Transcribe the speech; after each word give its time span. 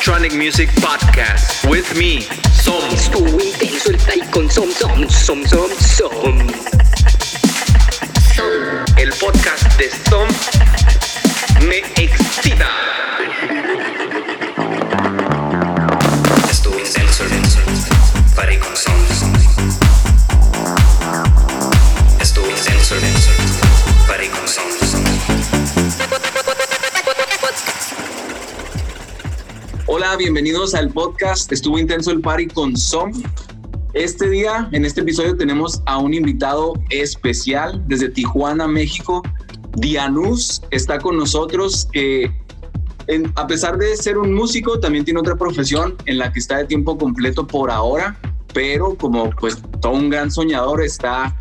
Electronic 0.00 0.32
Music 0.32 0.70
Podcast 0.76 1.68
with 1.68 1.94
me, 1.94 2.22
Som. 2.54 2.82
Intenso 2.90 3.90
el 3.90 3.98
play 3.98 4.22
con 4.30 4.48
Som 4.48 4.70
Som 4.72 5.06
Som 5.10 5.46
Som 5.46 5.70
Som. 5.78 6.38
El 8.96 9.12
podcast 9.12 9.76
de 9.76 9.90
Som 10.08 10.26
me 11.68 11.82
excita. 12.02 12.70
Estuvo 16.50 16.78
intenso 16.78 17.24
party 18.34 18.56
con 18.56 18.74
Som. 18.74 19.19
Hola, 30.02 30.16
bienvenidos 30.16 30.74
al 30.74 30.88
podcast. 30.88 31.52
Estuvo 31.52 31.78
intenso 31.78 32.10
el 32.10 32.22
party 32.22 32.46
con 32.46 32.74
Som. 32.74 33.12
Este 33.92 34.30
día, 34.30 34.66
en 34.72 34.86
este 34.86 35.02
episodio, 35.02 35.36
tenemos 35.36 35.82
a 35.84 35.98
un 35.98 36.14
invitado 36.14 36.72
especial 36.88 37.84
desde 37.86 38.08
Tijuana, 38.08 38.66
México. 38.66 39.22
Dianus 39.76 40.62
está 40.70 40.98
con 40.98 41.18
nosotros, 41.18 41.86
que 41.92 42.32
en- 43.08 43.30
a 43.36 43.46
pesar 43.46 43.76
de 43.76 43.94
ser 43.94 44.16
un 44.16 44.32
músico, 44.32 44.80
también 44.80 45.04
tiene 45.04 45.20
otra 45.20 45.36
profesión 45.36 45.96
en 46.06 46.16
la 46.16 46.32
que 46.32 46.38
está 46.38 46.56
de 46.56 46.64
tiempo 46.64 46.96
completo 46.96 47.46
por 47.46 47.70
ahora, 47.70 48.18
pero 48.54 48.94
como 48.94 49.28
pues 49.38 49.58
todo 49.82 49.92
un 49.92 50.08
gran 50.08 50.30
soñador 50.30 50.82
está 50.82 51.36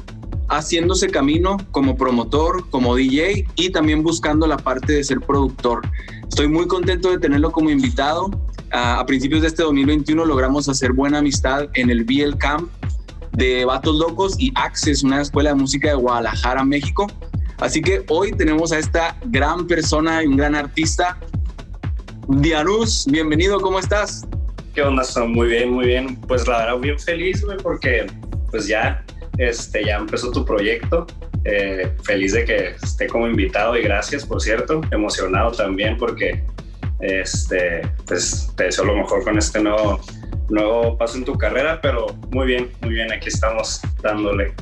haciéndose 0.50 1.08
camino 1.08 1.56
como 1.72 1.96
promotor, 1.96 2.70
como 2.72 2.96
DJ 2.98 3.48
y 3.56 3.70
también 3.70 4.04
buscando 4.04 4.48
la 4.48 4.58
parte 4.58 4.92
de 4.92 5.04
ser 5.06 5.22
productor. 5.22 5.82
Estoy 6.28 6.48
muy 6.48 6.68
contento 6.68 7.10
de 7.10 7.20
tenerlo 7.20 7.52
como 7.52 7.70
invitado. 7.70 8.30
Ah, 8.72 9.00
a 9.00 9.06
principios 9.06 9.42
de 9.42 9.48
este 9.48 9.64
2021 9.64 10.26
logramos 10.26 10.70
hacer 10.70 10.94
buena 10.94 11.20
amistad 11.20 11.68
en 11.74 11.90
el 11.90 12.04
BL 12.04 12.38
Camp 12.38 12.70
de 13.32 13.66
Vatos 13.66 13.96
Locos 13.96 14.36
y 14.38 14.52
Access, 14.56 15.04
una 15.04 15.22
escuela 15.22 15.52
de 15.52 15.56
música 15.56 15.90
de 15.90 15.96
Guadalajara, 15.96 16.64
México. 16.64 17.08
Así 17.58 17.82
que 17.82 18.04
hoy 18.08 18.32
tenemos 18.32 18.72
a 18.72 18.80
esta 18.80 19.18
gran 19.26 19.66
persona 19.66 20.24
y 20.24 20.28
un 20.28 20.38
gran 20.38 20.56
artista. 20.56 21.18
Dianus, 22.28 23.08
bienvenido, 23.10 23.60
¿cómo 23.60 23.80
estás? 23.80 24.28
¿Qué 24.76 24.82
onda? 24.84 25.04
Son 25.04 25.34
muy 25.34 25.48
bien, 25.48 25.72
muy 25.72 25.88
bien. 25.88 26.16
Pues 26.28 26.48
la 26.48 26.60
verdad, 26.60 26.78
bien 26.80 27.00
feliz, 27.00 27.44
güey, 27.44 27.58
porque 27.58 28.06
pues 28.52 28.68
ya, 28.68 29.04
este, 29.38 29.86
ya 29.86 29.98
empezó 29.98 30.32
tu 30.32 30.46
proyecto. 30.46 31.08
Eh, 31.46 31.92
feliz 32.04 32.34
de 32.34 32.46
que 32.46 32.76
esté 32.82 33.08
como 33.08 33.28
invitado 33.28 33.78
y 33.78 33.82
gracias, 33.82 34.26
por 34.26 34.42
cierto. 34.42 34.82
Emocionado 34.92 35.52
también 35.52 35.98
porque, 35.98 36.46
este, 37.00 37.82
pues 38.06 38.52
te 38.56 38.66
deseo 38.66 38.86
lo 38.86 38.96
mejor 38.96 39.24
con 39.24 39.38
este 39.38 39.62
nuevo, 39.62 40.00
nuevo 40.50 40.98
paso 40.98 41.18
en 41.18 41.26
tu 41.26 41.34
carrera, 41.34 41.80
pero 41.82 42.08
muy 42.32 42.48
bien, 42.48 42.72
muy 42.82 42.92
bien. 42.92 43.12
Aquí 43.12 43.30
estamos 43.30 43.82
dándole. 44.02 44.54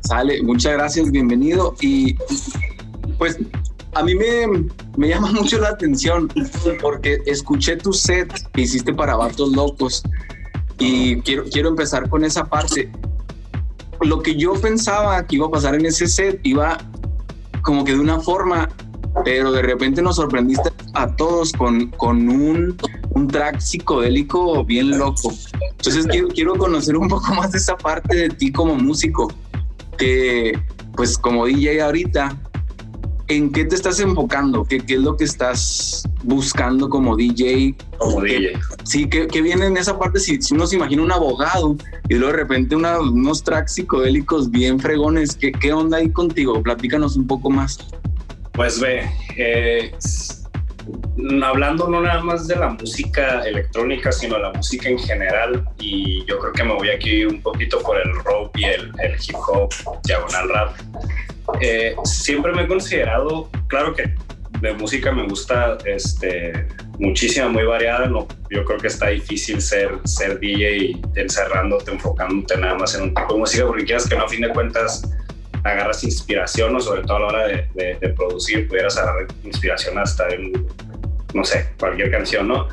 Sale, 0.00 0.42
muchas 0.42 0.72
gracias, 0.72 1.10
bienvenido. 1.10 1.74
Y 1.80 2.16
pues 3.18 3.38
a 3.94 4.02
mí 4.02 4.14
me, 4.14 4.46
me 4.96 5.08
llama 5.08 5.30
mucho 5.32 5.58
la 5.58 5.70
atención 5.70 6.32
porque 6.80 7.18
escuché 7.26 7.76
tu 7.76 7.92
set 7.92 8.32
que 8.52 8.62
hiciste 8.62 8.92
para 8.92 9.16
Vatos 9.16 9.52
Locos 9.52 10.02
y 10.78 11.20
quiero, 11.20 11.44
quiero 11.44 11.68
empezar 11.68 12.08
con 12.08 12.24
esa 12.24 12.44
parte. 12.44 12.90
Lo 14.00 14.22
que 14.22 14.34
yo 14.34 14.54
pensaba 14.54 15.26
que 15.26 15.36
iba 15.36 15.46
a 15.46 15.50
pasar 15.50 15.74
en 15.74 15.84
ese 15.84 16.06
set 16.06 16.40
iba 16.42 16.78
como 17.62 17.84
que 17.84 17.92
de 17.92 18.00
una 18.00 18.18
forma, 18.20 18.68
pero 19.24 19.52
de 19.52 19.62
repente 19.62 20.02
nos 20.02 20.16
sorprendiste 20.16 20.70
a 20.94 21.14
todos 21.16 21.52
con, 21.52 21.88
con 21.90 22.28
un, 22.28 22.76
un 23.10 23.28
track 23.28 23.60
psicodélico 23.60 24.64
bien 24.64 24.98
loco. 24.98 25.32
Entonces 25.72 26.06
quiero, 26.06 26.28
quiero 26.28 26.54
conocer 26.56 26.96
un 26.96 27.08
poco 27.08 27.34
más 27.34 27.52
de 27.52 27.58
esa 27.58 27.76
parte 27.76 28.16
de 28.16 28.28
ti 28.30 28.52
como 28.52 28.74
músico 28.76 29.32
que 29.98 30.58
pues 30.96 31.16
como 31.18 31.46
DJ 31.46 31.82
ahorita, 31.82 32.36
¿en 33.28 33.52
qué 33.52 33.64
te 33.64 33.74
estás 33.76 34.00
enfocando? 34.00 34.64
¿Qué, 34.64 34.78
qué 34.80 34.94
es 34.94 35.00
lo 35.00 35.16
que 35.16 35.24
estás 35.24 36.02
buscando 36.24 36.88
como 36.90 37.16
DJ? 37.16 37.74
Como 37.98 38.22
¿Qué- 38.22 38.38
DJ. 38.38 38.52
Sí, 38.84 39.08
que, 39.08 39.26
que 39.28 39.40
viene 39.42 39.66
en 39.66 39.76
esa 39.76 39.98
parte, 39.98 40.18
si, 40.20 40.40
si 40.42 40.54
uno 40.54 40.66
se 40.66 40.76
imagina 40.76 41.02
un 41.02 41.12
abogado 41.12 41.76
y 42.08 42.14
luego 42.14 42.32
de 42.32 42.38
repente 42.38 42.74
una- 42.76 42.98
unos 43.00 43.42
tracks 43.44 43.74
psicodélicos 43.74 44.50
bien 44.50 44.78
fregones, 44.80 45.36
¿qué, 45.36 45.52
¿qué 45.52 45.72
onda 45.72 45.98
ahí 45.98 46.10
contigo? 46.10 46.60
Platícanos 46.62 47.16
un 47.16 47.26
poco 47.26 47.50
más. 47.50 47.78
Pues 48.60 48.78
ve, 48.78 49.10
eh, 49.38 49.90
s- 49.96 50.44
hablando 51.42 51.88
no 51.88 52.02
nada 52.02 52.22
más 52.22 52.46
de 52.46 52.56
la 52.56 52.68
música 52.68 53.40
electrónica, 53.46 54.12
sino 54.12 54.38
la 54.38 54.52
música 54.52 54.86
en 54.90 54.98
general, 54.98 55.64
y 55.78 56.26
yo 56.26 56.38
creo 56.38 56.52
que 56.52 56.64
me 56.64 56.74
voy 56.74 56.90
aquí 56.90 57.24
un 57.24 57.40
poquito 57.40 57.80
por 57.80 57.96
el 57.96 58.14
rock 58.22 58.58
y 58.58 58.64
el, 58.64 58.92
el 59.02 59.14
hip 59.14 59.34
hop, 59.48 59.72
diagonal 60.04 60.50
rap. 60.50 60.76
Eh, 61.62 61.96
siempre 62.04 62.52
me 62.52 62.64
he 62.64 62.66
considerado, 62.68 63.48
claro 63.68 63.94
que 63.94 64.14
de 64.60 64.74
música 64.74 65.10
me 65.10 65.26
gusta 65.26 65.78
este, 65.86 66.66
muchísima, 66.98 67.48
muy 67.48 67.64
variada, 67.64 68.08
no, 68.08 68.28
yo 68.50 68.62
creo 68.66 68.78
que 68.78 68.88
está 68.88 69.08
difícil 69.08 69.62
ser, 69.62 69.98
ser 70.04 70.38
DJ 70.38 71.00
encerrándote, 71.16 71.92
enfocándote 71.92 72.58
nada 72.58 72.74
más 72.74 72.94
en 72.94 73.04
un 73.04 73.14
tipo 73.14 73.32
de 73.32 73.38
música, 73.40 73.66
porque 73.66 73.86
quieras 73.86 74.06
que 74.06 74.16
no, 74.16 74.24
a 74.24 74.28
fin 74.28 74.42
de 74.42 74.50
cuentas, 74.50 75.10
agarras 75.64 76.04
inspiración 76.04 76.74
o 76.76 76.80
sobre 76.80 77.02
todo 77.02 77.16
a 77.16 77.20
la 77.20 77.26
hora 77.26 77.46
de, 77.48 77.66
producir 78.16 78.68
pudieras 78.68 78.96
agarrar 78.98 79.26
inspiración 79.44 79.98
hasta 79.98 80.28
en, 80.28 80.52
no 81.34 81.44
sé, 81.44 81.68
cualquier 81.78 82.10
canción, 82.10 82.48
¿no? 82.48 82.66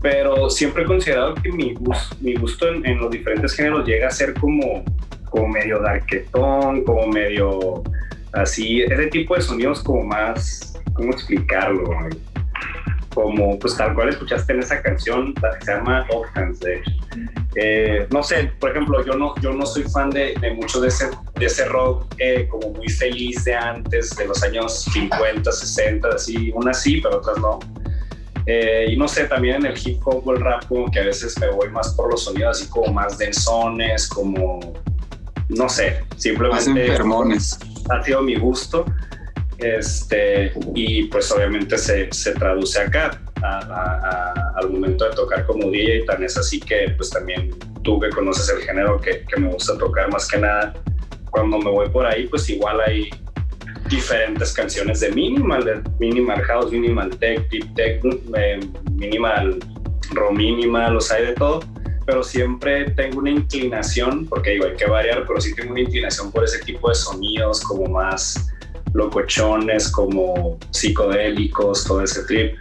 Pero 0.00 0.50
siempre 0.50 0.82
he 0.82 0.86
considerado 0.86 1.34
que 1.34 1.50
mi, 1.52 1.74
gus- 1.74 2.14
mi 2.20 2.34
gusto 2.34 2.68
en, 2.68 2.98
los 2.98 3.10
diferentes 3.10 3.54
géneros 3.54 3.86
llega 3.86 4.08
a 4.08 4.10
ser 4.10 4.34
como, 4.34 4.84
como 5.30 5.48
medio 5.48 5.78
darquetón, 5.80 6.84
como 6.84 7.06
medio 7.06 7.82
así, 8.32 8.82
ese 8.82 9.06
tipo 9.06 9.34
de 9.34 9.40
sonidos 9.42 9.82
como 9.82 10.02
más, 10.04 10.78
¿cómo 10.94 11.12
explicarlo? 11.12 11.84
Como 13.14 13.58
pues 13.58 13.76
tal 13.76 13.94
cual 13.94 14.08
escuchaste 14.08 14.52
en 14.52 14.60
esa 14.60 14.80
canción, 14.80 15.34
la 15.42 15.58
que 15.58 15.64
se 15.66 15.74
llama 15.74 16.06
Octans, 16.10 16.60
de 16.60 16.78
hecho. 16.78 16.90
Eh, 17.54 18.06
no 18.10 18.22
sé, 18.22 18.50
por 18.58 18.70
ejemplo, 18.70 19.04
yo 19.04 19.14
no, 19.14 19.34
yo 19.42 19.52
no 19.52 19.66
soy 19.66 19.82
fan 19.84 20.08
de, 20.10 20.34
de 20.40 20.54
mucho 20.54 20.80
de 20.80 20.88
ese, 20.88 21.10
de 21.34 21.44
ese 21.46 21.66
rock 21.66 22.06
eh, 22.18 22.48
como 22.50 22.70
muy 22.70 22.88
feliz 22.88 23.44
de 23.44 23.54
antes, 23.54 24.16
de 24.16 24.26
los 24.26 24.42
años 24.42 24.84
50, 24.92 25.52
60, 25.52 26.08
así, 26.08 26.50
unas 26.54 26.80
sí, 26.80 27.00
pero 27.02 27.18
otras 27.18 27.38
no. 27.38 27.58
Eh, 28.46 28.86
y 28.90 28.96
no 28.96 29.06
sé, 29.06 29.24
también 29.24 29.56
en 29.56 29.66
el 29.66 29.78
hip 29.78 30.00
hop 30.04 30.26
o 30.26 30.32
el 30.32 30.40
rap, 30.40 30.66
como 30.66 30.90
que 30.90 31.00
a 31.00 31.04
veces 31.04 31.38
me 31.38 31.48
voy 31.50 31.68
más 31.68 31.94
por 31.94 32.10
los 32.10 32.24
sonidos 32.24 32.58
así 32.58 32.70
como 32.70 32.92
más 32.92 33.18
densones, 33.18 34.08
como, 34.08 34.72
no 35.48 35.68
sé, 35.68 36.00
Más 36.10 36.22
simplemente 36.22 36.86
enfermones. 36.86 37.58
ha 37.90 38.02
sido 38.02 38.22
mi 38.22 38.36
gusto. 38.36 38.84
Este, 39.62 40.52
y 40.74 41.04
pues 41.04 41.30
obviamente 41.30 41.78
se, 41.78 42.12
se 42.12 42.32
traduce 42.32 42.80
acá 42.80 43.22
a- 43.42 43.58
a- 43.58 44.32
a- 44.34 44.52
al 44.56 44.70
momento 44.70 45.04
de 45.08 45.14
tocar 45.14 45.46
como 45.46 45.70
DJ. 45.70 46.04
Tan 46.06 46.22
es 46.24 46.36
así 46.36 46.58
que 46.60 46.92
pues 46.96 47.10
también 47.10 47.50
tú 47.82 48.00
que 48.00 48.10
conoces 48.10 48.48
el 48.48 48.62
género 48.62 49.00
que, 49.00 49.24
que 49.24 49.40
me 49.40 49.48
gusta 49.48 49.78
tocar 49.78 50.10
más 50.10 50.28
que 50.28 50.38
nada, 50.38 50.74
cuando 51.30 51.58
me 51.58 51.70
voy 51.70 51.88
por 51.90 52.06
ahí 52.06 52.26
pues 52.26 52.48
igual 52.50 52.80
hay 52.86 53.08
diferentes 53.88 54.52
canciones 54.52 55.00
de 55.00 55.10
minimal, 55.10 55.64
de 55.64 55.82
minimal 55.98 56.42
house, 56.42 56.72
minimal 56.72 57.10
tech, 57.18 57.48
deep 57.50 57.74
tech, 57.74 58.00
eh, 58.36 58.60
minimal, 58.92 59.58
raw 60.12 60.32
minimal, 60.32 61.00
sea, 61.00 61.18
hay 61.18 61.26
de 61.26 61.34
todo 61.34 61.60
pero 62.04 62.24
siempre 62.24 62.90
tengo 62.90 63.20
una 63.20 63.30
inclinación, 63.30 64.26
porque 64.26 64.50
digo, 64.50 64.64
hay 64.66 64.74
que 64.74 64.86
variar, 64.86 65.24
pero 65.24 65.40
sí 65.40 65.54
tengo 65.54 65.70
una 65.70 65.82
inclinación 65.82 66.32
por 66.32 66.42
ese 66.42 66.58
tipo 66.64 66.88
de 66.88 66.96
sonidos 66.96 67.60
como 67.60 67.86
más 67.88 68.51
locochones, 68.94 69.88
como 69.88 70.58
psicodélicos, 70.70 71.84
todo 71.84 72.02
ese 72.02 72.22
trip. 72.24 72.56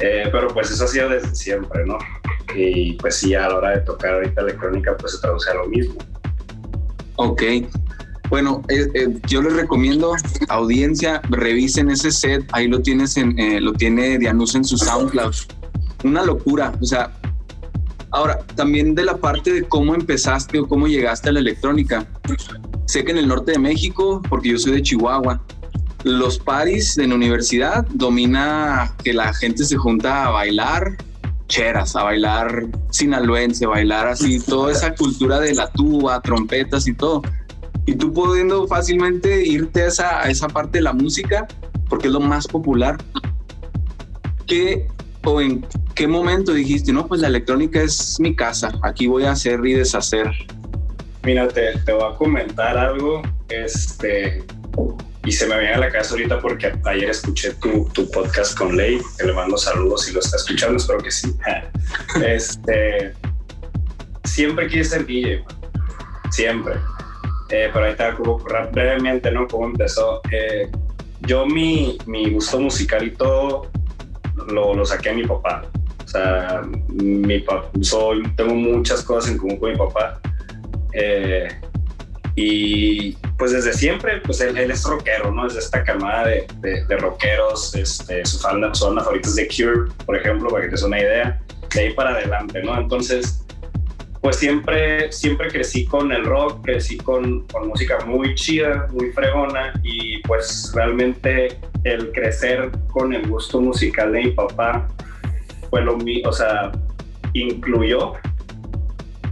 Eh, 0.00 0.28
pero 0.32 0.48
pues 0.48 0.70
eso 0.70 0.84
ha 0.84 0.88
sido 0.88 1.08
desde 1.10 1.34
siempre, 1.34 1.84
¿no? 1.84 1.98
Y 2.54 2.94
pues 2.94 3.16
sí, 3.16 3.34
a 3.34 3.48
la 3.48 3.56
hora 3.56 3.70
de 3.70 3.80
tocar 3.80 4.14
ahorita 4.14 4.40
electrónica, 4.40 4.96
pues 4.96 5.12
se 5.12 5.20
traduce 5.20 5.50
a 5.50 5.54
lo 5.54 5.66
mismo. 5.66 5.96
Ok. 7.16 7.42
Bueno, 8.30 8.62
eh, 8.68 8.88
eh, 8.94 9.18
yo 9.26 9.42
les 9.42 9.54
recomiendo, 9.54 10.14
audiencia, 10.48 11.20
revisen 11.30 11.90
ese 11.90 12.12
set. 12.12 12.48
Ahí 12.52 12.68
lo 12.68 12.80
tienes 12.80 13.16
en, 13.16 13.36
eh, 13.38 13.60
lo 13.60 13.72
tiene 13.72 14.18
Dianus 14.18 14.54
en 14.54 14.64
su 14.64 14.78
SoundCloud. 14.78 15.34
Una 16.04 16.24
locura. 16.24 16.72
O 16.80 16.84
sea, 16.84 17.12
ahora 18.12 18.38
también 18.54 18.94
de 18.94 19.04
la 19.04 19.16
parte 19.16 19.52
de 19.52 19.64
cómo 19.64 19.94
empezaste 19.96 20.60
o 20.60 20.68
cómo 20.68 20.86
llegaste 20.86 21.28
a 21.28 21.32
la 21.32 21.40
electrónica. 21.40 22.06
Sé 22.86 23.04
que 23.04 23.10
en 23.10 23.18
el 23.18 23.28
norte 23.28 23.52
de 23.52 23.58
México, 23.58 24.22
porque 24.28 24.50
yo 24.50 24.58
soy 24.58 24.72
de 24.72 24.82
Chihuahua, 24.82 25.42
los 26.04 26.38
paris 26.38 26.98
en 26.98 27.10
la 27.10 27.16
universidad 27.16 27.86
domina 27.90 28.94
que 29.02 29.12
la 29.12 29.32
gente 29.34 29.64
se 29.64 29.76
junta 29.76 30.26
a 30.26 30.30
bailar 30.30 30.96
cheras, 31.46 31.96
a 31.96 32.04
bailar 32.04 32.66
sinaloense, 32.90 33.66
bailar 33.66 34.08
así, 34.08 34.40
toda 34.46 34.72
esa 34.72 34.94
cultura 34.94 35.40
de 35.40 35.54
la 35.54 35.70
tuba, 35.70 36.20
trompetas 36.22 36.86
y 36.86 36.94
todo. 36.94 37.22
Y 37.86 37.94
tú 37.94 38.12
pudiendo 38.12 38.66
fácilmente 38.66 39.46
irte 39.46 39.82
a 39.82 39.86
esa, 39.86 40.20
a 40.20 40.30
esa 40.30 40.48
parte 40.48 40.78
de 40.78 40.82
la 40.82 40.92
música, 40.92 41.46
porque 41.88 42.06
es 42.06 42.12
lo 42.12 42.20
más 42.20 42.46
popular. 42.46 42.96
¿Qué 44.46 44.88
o 45.24 45.40
en 45.40 45.66
¿qué 45.94 46.08
momento 46.08 46.54
dijiste, 46.54 46.92
no, 46.92 47.06
pues 47.06 47.20
la 47.20 47.28
electrónica 47.28 47.82
es 47.82 48.18
mi 48.20 48.34
casa, 48.34 48.72
aquí 48.82 49.06
voy 49.06 49.24
a 49.24 49.32
hacer 49.32 49.60
y 49.66 49.74
deshacer? 49.74 50.30
Mira, 51.24 51.46
te, 51.48 51.76
te 51.84 51.92
voy 51.92 52.10
a 52.10 52.16
comentar 52.16 52.78
algo, 52.78 53.20
este, 53.48 54.42
y 55.24 55.32
se 55.32 55.46
me 55.46 55.58
viene 55.58 55.74
a 55.74 55.78
la 55.78 55.90
cabeza 55.90 56.12
ahorita 56.12 56.40
porque 56.40 56.72
ayer 56.84 57.10
escuché 57.10 57.52
tu, 57.54 57.88
tu 57.92 58.10
podcast 58.10 58.56
con 58.56 58.76
Ley, 58.76 59.00
que 59.18 59.26
le 59.26 59.32
mando 59.32 59.58
saludos 59.58 60.04
si 60.04 60.12
lo 60.12 60.20
está 60.20 60.36
escuchando, 60.36 60.76
espero 60.76 61.00
que 61.00 61.10
sí. 61.10 61.34
este, 62.24 63.12
siempre 64.24 64.66
quise 64.68 64.84
ser 64.84 65.06
DJ, 65.06 65.44
siempre. 66.30 66.74
Eh, 67.50 67.68
pero 67.72 67.84
ahí 67.84 67.92
está, 67.92 68.14
como 68.14 68.38
brevemente, 68.38 69.30
¿no? 69.30 69.46
Cómo 69.48 69.66
empezó. 69.66 70.22
Eh, 70.30 70.70
yo 71.22 71.44
mi, 71.46 71.98
mi, 72.06 72.30
gusto 72.30 72.60
musical 72.60 73.04
y 73.04 73.10
todo 73.10 73.70
lo, 74.48 74.74
lo 74.74 74.84
saqué 74.86 75.10
a 75.10 75.14
mi 75.14 75.26
papá. 75.26 75.64
O 76.04 76.08
sea, 76.08 76.62
mi 76.88 77.44
soy, 77.82 78.22
tengo 78.36 78.54
muchas 78.54 79.02
cosas 79.02 79.30
en 79.30 79.38
común 79.38 79.58
con 79.58 79.72
mi 79.72 79.76
papá. 79.76 80.20
Eh, 80.92 81.48
y 82.36 83.16
pues 83.40 83.52
desde 83.52 83.72
siempre, 83.72 84.20
pues 84.20 84.42
él, 84.42 84.58
es 84.58 84.84
rockero, 84.84 85.32
¿no? 85.32 85.46
Es 85.46 85.56
esta 85.56 85.82
camada 85.82 86.26
de, 86.26 86.46
de, 86.60 86.96
rockeros, 86.98 87.74
este, 87.74 88.24
su 88.26 88.38
banda, 88.46 88.74
su 88.74 88.84
favorita 88.94 89.28
es 89.30 89.34
The 89.34 89.48
Cure, 89.48 89.90
por 90.04 90.14
ejemplo, 90.18 90.50
para 90.50 90.64
que 90.64 90.68
te 90.68 90.72
des 90.72 90.82
una 90.82 91.00
idea, 91.00 91.40
de 91.74 91.80
ahí 91.80 91.94
para 91.94 92.10
adelante, 92.10 92.62
¿no? 92.62 92.78
Entonces, 92.78 93.42
pues 94.20 94.36
siempre, 94.36 95.10
siempre 95.10 95.48
crecí 95.48 95.86
con 95.86 96.12
el 96.12 96.26
rock, 96.26 96.62
crecí 96.66 96.98
con, 96.98 97.46
con 97.46 97.68
música 97.68 98.04
muy 98.04 98.34
chida, 98.34 98.86
muy 98.92 99.10
fregona, 99.12 99.72
y 99.82 100.18
pues 100.18 100.70
realmente 100.74 101.58
el 101.84 102.12
crecer 102.12 102.70
con 102.92 103.14
el 103.14 103.26
gusto 103.26 103.58
musical 103.58 104.12
de 104.12 104.24
mi 104.24 104.30
papá 104.32 104.86
fue 105.70 105.80
lo 105.80 105.96
mío, 105.96 106.28
o 106.28 106.32
sea, 106.32 106.72
incluyó 107.32 108.12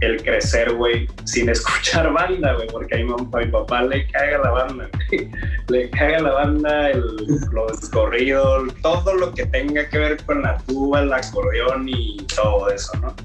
el 0.01 0.21
crecer, 0.23 0.73
güey, 0.73 1.07
sin 1.25 1.49
escuchar 1.49 2.11
banda, 2.13 2.53
güey, 2.53 2.67
porque 2.67 2.95
a 2.95 2.97
mi, 3.03 3.11
a 3.11 3.37
mi, 3.37 3.51
papá 3.51 3.83
le 3.83 4.07
caga 4.07 4.37
la 4.39 4.51
banda, 4.51 4.89
güey. 5.09 5.29
Le 5.69 5.89
caga 5.91 6.19
la 6.21 6.33
banda, 6.33 6.89
el, 6.91 7.03
los 7.51 7.89
corridos, 7.89 8.73
todo 8.81 9.13
lo 9.13 9.33
que 9.33 9.45
tenga 9.45 9.87
que 9.89 9.97
ver 9.97 10.23
con 10.25 10.41
la 10.41 10.57
tuba, 10.59 11.01
el 11.01 11.13
acordeón 11.13 11.87
y 11.87 12.17
todo 12.35 12.69
eso, 12.69 12.91
¿no? 12.99 13.15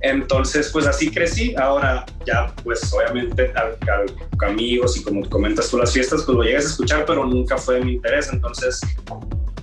Entonces, 0.00 0.70
pues 0.72 0.86
así 0.86 1.10
crecí. 1.10 1.54
Ahora 1.56 2.06
ya, 2.24 2.54
pues 2.62 2.92
obviamente, 2.92 3.52
al, 3.56 3.76
amigos 4.46 4.96
y 4.96 5.02
como 5.02 5.28
comentas 5.28 5.70
tú 5.70 5.78
las 5.78 5.92
fiestas, 5.92 6.22
pues 6.24 6.36
lo 6.36 6.44
llegas 6.44 6.64
a 6.64 6.68
escuchar, 6.68 7.04
pero 7.06 7.26
nunca 7.26 7.58
fue 7.58 7.76
de 7.76 7.84
mi 7.84 7.92
interés. 7.94 8.30
Entonces, 8.32 8.80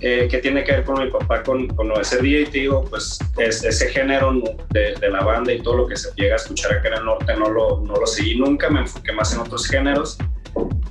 eh, 0.00 0.28
¿qué 0.30 0.38
tiene 0.38 0.62
que 0.62 0.72
ver 0.72 0.84
con 0.84 1.02
mi 1.02 1.10
papá 1.10 1.42
con, 1.42 1.68
con 1.68 1.92
ser 2.04 2.22
día? 2.22 2.40
Y 2.40 2.46
te 2.46 2.58
digo, 2.58 2.84
pues 2.84 3.18
es, 3.38 3.64
ese 3.64 3.88
género 3.88 4.32
de, 4.70 4.94
de, 4.94 5.08
la 5.08 5.24
banda 5.24 5.52
y 5.52 5.60
todo 5.62 5.76
lo 5.78 5.86
que 5.86 5.96
se 5.96 6.10
llega 6.16 6.34
a 6.34 6.36
escuchar 6.36 6.74
acá 6.74 6.88
en 6.88 6.94
el 6.94 7.04
norte 7.04 7.34
no 7.36 7.48
lo, 7.48 7.80
no 7.80 7.94
lo 7.94 8.06
seguí 8.06 8.36
nunca, 8.36 8.68
me 8.68 8.80
enfoqué 8.80 9.12
más 9.12 9.32
en 9.34 9.40
otros 9.40 9.66
géneros. 9.66 10.18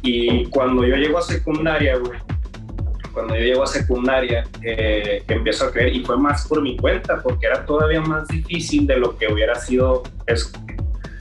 Y 0.02 0.46
cuando 0.46 0.86
yo 0.86 0.96
llego 0.96 1.18
a 1.18 1.22
secundaria, 1.22 1.98
güey, 1.98 2.20
cuando 3.14 3.36
yo 3.36 3.42
llego 3.42 3.64
a 3.64 3.68
secundaria, 3.68 4.44
eh, 4.64 5.24
empiezo 5.28 5.66
a 5.66 5.72
creer, 5.72 5.96
y 5.96 6.04
fue 6.04 6.18
más 6.18 6.48
por 6.48 6.62
mi 6.62 6.76
cuenta, 6.76 7.22
porque 7.22 7.48
era 7.48 7.66
todavía 7.66 8.02
más 8.02 8.28
difícil 8.28 8.86
de 8.88 8.98
lo 8.98 9.18
que 9.18 9.32
hubiera 9.32 9.56
sido 9.56 10.04
es, 10.28 10.52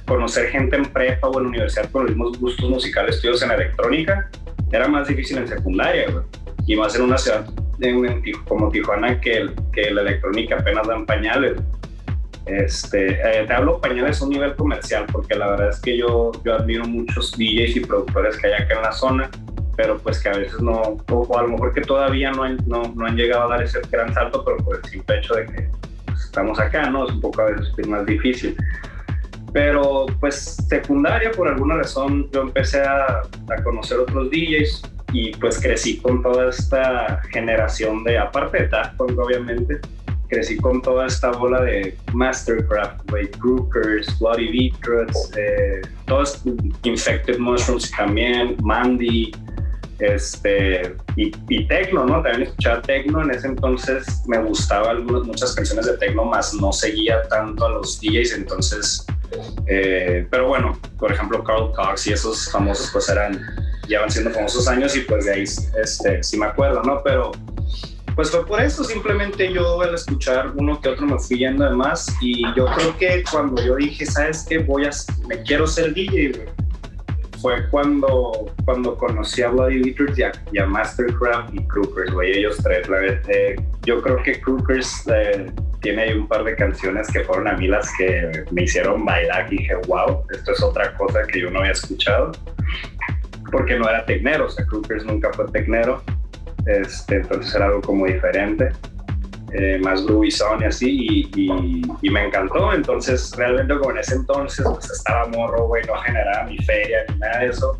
conocer 0.06 0.50
gente 0.50 0.76
en 0.76 0.84
prepa 0.84 1.28
o 1.28 1.40
en 1.40 1.46
universidad 1.46 1.90
con 1.90 2.02
los 2.02 2.10
mismos 2.10 2.38
gustos 2.38 2.68
musicales 2.68 3.16
estudios 3.16 3.42
en 3.42 3.52
electrónica. 3.52 4.28
Era 4.72 4.88
más 4.88 5.06
difícil 5.06 5.38
en 5.38 5.48
secundaria, 5.48 6.06
y 6.66 6.76
más 6.76 6.94
en 6.96 7.02
una 7.02 7.18
ciudad 7.18 7.46
como 8.46 8.70
Tijuana 8.70 9.20
que, 9.20 9.50
que 9.72 9.90
la 9.90 10.02
electrónica 10.02 10.56
apenas 10.58 10.86
dan 10.86 11.06
pañales. 11.06 11.60
Este, 12.46 13.12
eh, 13.12 13.46
te 13.46 13.52
hablo 13.52 13.80
pañales 13.80 14.20
a 14.20 14.24
un 14.24 14.30
nivel 14.30 14.54
comercial, 14.54 15.06
porque 15.10 15.34
la 15.34 15.48
verdad 15.48 15.70
es 15.70 15.80
que 15.80 15.96
yo, 15.96 16.30
yo 16.44 16.54
admiro 16.54 16.84
muchos 16.84 17.32
DJs 17.32 17.76
y 17.76 17.80
productores 17.80 18.36
que 18.36 18.48
hay 18.48 18.62
acá 18.62 18.74
en 18.74 18.82
la 18.82 18.92
zona 18.92 19.30
pero 19.76 19.98
pues 19.98 20.20
que 20.20 20.28
a 20.28 20.36
veces 20.36 20.60
no, 20.60 20.98
o 21.10 21.38
a 21.38 21.42
lo 21.42 21.48
mejor 21.48 21.72
que 21.72 21.80
todavía 21.80 22.30
no 22.30 22.44
han, 22.44 22.58
no, 22.66 22.82
no 22.94 23.06
han 23.06 23.16
llegado 23.16 23.44
a 23.44 23.48
dar 23.48 23.62
ese 23.62 23.80
gran 23.90 24.12
salto, 24.14 24.44
pero 24.44 24.58
por 24.58 24.76
el 24.76 24.84
simple 24.84 25.18
hecho 25.18 25.34
de 25.34 25.46
que 25.46 25.70
pues, 26.06 26.24
estamos 26.24 26.58
acá, 26.60 26.90
¿no? 26.90 27.06
Es 27.06 27.12
un 27.12 27.20
poco 27.20 27.42
a 27.42 27.46
veces 27.46 27.88
más 27.88 28.06
difícil. 28.06 28.56
Pero 29.52 30.06
pues 30.20 30.56
secundaria, 30.68 31.30
por 31.30 31.48
alguna 31.48 31.76
razón, 31.76 32.28
yo 32.32 32.42
empecé 32.42 32.82
a, 32.82 33.22
a 33.22 33.62
conocer 33.62 33.98
otros 33.98 34.30
DJs 34.30 34.82
y 35.14 35.30
pues 35.36 35.60
crecí 35.60 35.98
con 35.98 36.22
toda 36.22 36.50
esta 36.50 37.22
generación 37.32 38.02
de, 38.02 38.18
aparte 38.18 38.64
de 38.64 38.68
Daft 38.68 39.00
obviamente, 39.00 39.80
crecí 40.28 40.56
con 40.56 40.82
toda 40.82 41.06
esta 41.06 41.30
bola 41.30 41.62
de 41.62 41.96
Mastercraft, 42.12 43.10
Wade 43.12 43.30
Crookers, 43.38 44.18
Bloody 44.18 44.48
Beatrix, 44.48 45.30
eh, 45.36 45.82
todos 46.06 46.42
Infected 46.82 47.38
Mushrooms 47.38 47.92
también, 47.92 48.56
Mandy, 48.60 49.30
este, 50.00 50.96
y, 51.14 51.32
y 51.48 51.68
tecno, 51.68 52.04
¿no? 52.04 52.20
También 52.20 52.42
escuchaba 52.42 52.82
tecno, 52.82 53.22
en 53.22 53.30
ese 53.30 53.46
entonces 53.46 54.22
me 54.26 54.38
gustaban 54.38 55.06
muchas 55.06 55.54
canciones 55.54 55.86
de 55.86 55.96
tecno, 55.98 56.24
más 56.24 56.52
no 56.54 56.72
seguía 56.72 57.22
tanto 57.28 57.66
a 57.66 57.68
los 57.68 58.00
DJs, 58.00 58.34
entonces, 58.34 59.06
eh, 59.68 60.26
pero 60.28 60.48
bueno, 60.48 60.76
por 60.98 61.12
ejemplo, 61.12 61.44
Carl 61.44 61.70
Cox 61.72 62.08
y 62.08 62.12
esos 62.14 62.50
famosos 62.50 62.90
pues 62.92 63.08
eran, 63.08 63.40
ya 63.88 64.00
van 64.00 64.10
siendo 64.10 64.30
famosos 64.30 64.68
años 64.68 64.96
y 64.96 65.00
pues 65.00 65.26
de 65.26 65.32
ahí, 65.32 65.42
este, 65.42 66.22
sí 66.22 66.38
me 66.38 66.46
acuerdo, 66.46 66.82
¿no? 66.82 67.02
Pero 67.02 67.32
pues 68.14 68.30
fue 68.30 68.46
por 68.46 68.60
eso, 68.60 68.84
simplemente 68.84 69.52
yo 69.52 69.80
al 69.80 69.94
escuchar 69.94 70.52
uno 70.54 70.80
que 70.80 70.88
otro 70.88 71.06
me 71.06 71.18
fui 71.18 71.38
yendo 71.38 71.64
además 71.64 72.06
y 72.20 72.42
yo 72.54 72.66
creo 72.66 72.96
que 72.96 73.24
cuando 73.30 73.60
yo 73.64 73.74
dije, 73.76 74.06
¿sabes 74.06 74.46
qué? 74.48 74.58
Voy 74.58 74.84
a, 74.86 74.90
me 75.26 75.42
quiero 75.42 75.66
ser 75.66 75.92
DJ, 75.92 76.46
fue 77.44 77.68
cuando, 77.68 78.54
cuando 78.64 78.96
conocí 78.96 79.42
a 79.42 79.48
Bloody 79.50 79.82
Beaters 79.82 80.18
y 80.52 80.58
a, 80.58 80.66
Mastercraft 80.66 81.54
y 81.54 81.66
Crookers, 81.66 82.10
güey, 82.12 82.38
ellos 82.38 82.56
tres. 82.62 82.88
La, 82.88 83.04
eh, 83.04 83.56
yo 83.84 84.00
creo 84.00 84.22
que 84.22 84.40
Crookers 84.40 85.06
eh, 85.12 85.52
tiene 85.82 86.02
ahí 86.04 86.12
un 86.14 86.26
par 86.26 86.42
de 86.44 86.56
canciones 86.56 87.06
que 87.12 87.20
fueron 87.20 87.46
a 87.46 87.52
mí 87.52 87.68
las 87.68 87.90
que 87.98 88.44
me 88.50 88.62
hicieron 88.62 89.04
bailar 89.04 89.52
y 89.52 89.58
dije, 89.58 89.74
wow, 89.86 90.24
esto 90.32 90.52
es 90.52 90.62
otra 90.62 90.94
cosa 90.94 91.20
que 91.30 91.40
yo 91.40 91.50
no 91.50 91.58
había 91.58 91.72
escuchado, 91.72 92.32
porque 93.54 93.78
no 93.78 93.88
era 93.88 94.04
tecnero, 94.04 94.46
o 94.46 94.48
sea, 94.48 94.66
Crookers 94.66 95.04
nunca 95.04 95.32
fue 95.32 95.46
tecnero, 95.52 96.02
este, 96.66 97.18
entonces 97.18 97.54
era 97.54 97.66
algo 97.66 97.80
como 97.82 98.04
diferente. 98.06 98.70
Eh, 99.52 99.78
más 99.78 100.04
groovy 100.04 100.30
y 100.60 100.64
así, 100.64 101.30
y, 101.36 102.10
me 102.10 102.26
encantó. 102.26 102.72
Entonces, 102.72 103.32
realmente, 103.36 103.78
como 103.78 103.92
en 103.92 103.98
ese 103.98 104.16
entonces, 104.16 104.66
pues 104.68 104.90
estaba 104.90 105.28
morro, 105.28 105.68
güey, 105.68 105.84
no 105.84 105.94
generaba 105.94 106.46
mi 106.46 106.58
feria 106.58 107.04
ni 107.08 107.18
nada 107.20 107.38
de 107.38 107.46
eso. 107.46 107.78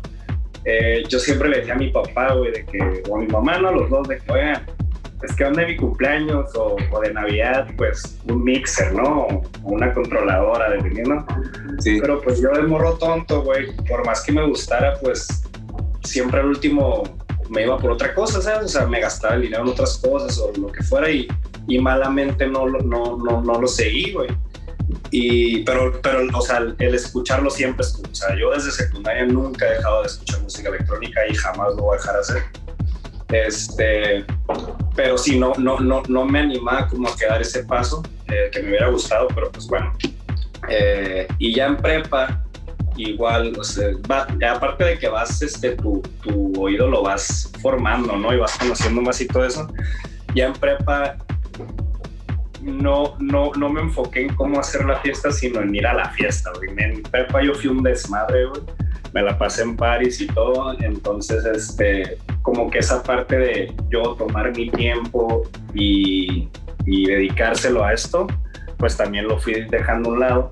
Eh, 0.63 1.03
yo 1.09 1.19
siempre 1.19 1.49
le 1.49 1.57
decía 1.57 1.73
a 1.73 1.77
mi 1.77 1.89
papá, 1.89 2.33
güey, 2.33 2.53
de 2.53 2.65
que, 2.65 3.03
o 3.09 3.17
a 3.17 3.19
mi 3.19 3.27
mamá, 3.27 3.57
no, 3.57 3.73
los 3.73 3.89
dos, 3.89 4.07
de 4.07 4.19
que, 4.19 4.31
oigan, 4.31 4.65
es 5.21 5.35
que 5.35 5.43
donde 5.43 5.61
de 5.63 5.67
mi 5.67 5.75
cumpleaños 5.75 6.51
o, 6.55 6.77
de 7.01 7.13
Navidad, 7.13 7.67
pues 7.75 8.17
un 8.29 8.43
mixer, 8.45 8.93
¿no? 8.93 9.27
O 9.27 9.43
una 9.63 9.93
controladora, 9.93 10.69
dependiendo. 10.69 11.25
Sí. 11.79 11.97
Pero 11.99 12.21
pues 12.21 12.39
yo 12.39 12.51
de 12.51 12.61
morro 12.63 12.93
tonto, 12.93 13.41
güey, 13.43 13.75
por 13.89 14.05
más 14.05 14.23
que 14.23 14.31
me 14.31 14.47
gustara, 14.47 14.93
pues 15.01 15.44
siempre 16.05 16.39
al 16.39 16.47
último 16.47 17.03
me 17.49 17.63
iba 17.63 17.77
por 17.77 17.91
otra 17.91 18.13
cosa, 18.13 18.41
¿sabes? 18.41 18.65
O 18.65 18.67
sea, 18.69 18.87
me 18.87 18.99
gastaba 18.99 19.35
el 19.35 19.43
dinero 19.43 19.63
en 19.63 19.69
otras 19.69 19.97
cosas 19.97 20.37
o 20.39 20.51
lo 20.57 20.71
que 20.71 20.83
fuera 20.83 21.09
y 21.11 21.27
y 21.67 21.79
malamente 21.79 22.47
no, 22.47 22.67
no, 22.67 23.17
no, 23.17 23.41
no 23.41 23.61
lo 23.61 23.67
seguí, 23.67 24.11
güey. 24.11 24.29
Y, 25.11 25.63
pero, 25.63 25.99
pero, 26.01 26.25
o 26.33 26.41
sea, 26.41 26.59
el 26.77 26.95
escucharlo 26.95 27.49
siempre, 27.49 27.85
o 27.85 28.15
sea, 28.15 28.37
yo 28.37 28.51
desde 28.51 28.71
secundaria 28.71 29.25
nunca 29.25 29.65
he 29.65 29.77
dejado 29.77 30.01
de 30.01 30.07
escuchar 30.07 30.41
música 30.41 30.69
electrónica 30.69 31.21
y 31.27 31.33
jamás 31.33 31.75
lo 31.75 31.83
voy 31.83 31.95
a 31.95 31.99
dejar 31.99 32.15
de 32.15 32.21
hacer. 32.21 32.43
Este, 33.29 34.25
pero 34.95 35.17
sí, 35.17 35.39
no, 35.39 35.53
no, 35.57 35.79
no, 35.79 36.03
no 36.07 36.25
me 36.25 36.39
animaba 36.39 36.87
como 36.87 37.09
a 37.09 37.15
quedar 37.15 37.41
ese 37.41 37.63
paso, 37.63 38.03
eh, 38.27 38.49
que 38.51 38.61
me 38.61 38.69
hubiera 38.69 38.89
gustado, 38.89 39.27
pero 39.33 39.51
pues 39.51 39.67
bueno. 39.67 39.91
Eh, 40.69 41.27
y 41.39 41.53
ya 41.53 41.67
en 41.67 41.77
prepa, 41.77 42.43
igual, 42.97 43.53
o 43.59 43.63
sea, 43.63 43.89
aparte 44.51 44.83
de 44.83 44.97
que 44.97 45.07
vas, 45.07 45.41
este, 45.41 45.71
tu, 45.71 46.01
tu 46.23 46.53
oído 46.61 46.87
lo 46.87 47.03
vas 47.03 47.51
formando, 47.61 48.15
¿no? 48.15 48.33
Y 48.33 48.37
vas 48.37 48.57
conociendo 48.57 49.01
más 49.01 49.19
y 49.21 49.27
todo 49.27 49.45
eso. 49.45 49.67
Ya 50.33 50.47
en 50.47 50.53
prepa 50.53 51.17
no, 52.65 53.15
no, 53.19 53.51
no 53.55 53.69
me 53.69 53.81
enfoqué 53.81 54.23
en 54.23 54.35
cómo 54.35 54.59
hacer 54.59 54.85
la 54.85 54.97
fiesta, 54.99 55.31
sino 55.31 55.61
en 55.61 55.73
ir 55.75 55.85
a 55.85 55.93
la 55.93 56.09
fiesta, 56.09 56.51
En 56.77 57.03
prepa 57.03 57.43
yo 57.43 57.53
fui 57.53 57.69
un 57.69 57.83
desmadre, 57.83 58.47
Me 59.13 59.21
la 59.21 59.37
pasé 59.37 59.63
en 59.63 59.75
París 59.75 60.19
y 60.19 60.27
todo. 60.27 60.75
Entonces, 60.81 61.45
este, 61.45 62.17
como 62.41 62.69
que 62.69 62.79
esa 62.79 63.03
parte 63.03 63.37
de 63.37 63.75
yo 63.89 64.15
tomar 64.15 64.55
mi 64.55 64.69
tiempo 64.69 65.43
y, 65.73 66.49
dedicárselo 66.85 67.83
a 67.83 67.93
esto, 67.93 68.27
pues 68.77 68.97
también 68.97 69.27
lo 69.27 69.39
fui 69.39 69.65
dejando 69.69 70.09
a 70.09 70.13
un 70.13 70.19
lado. 70.19 70.51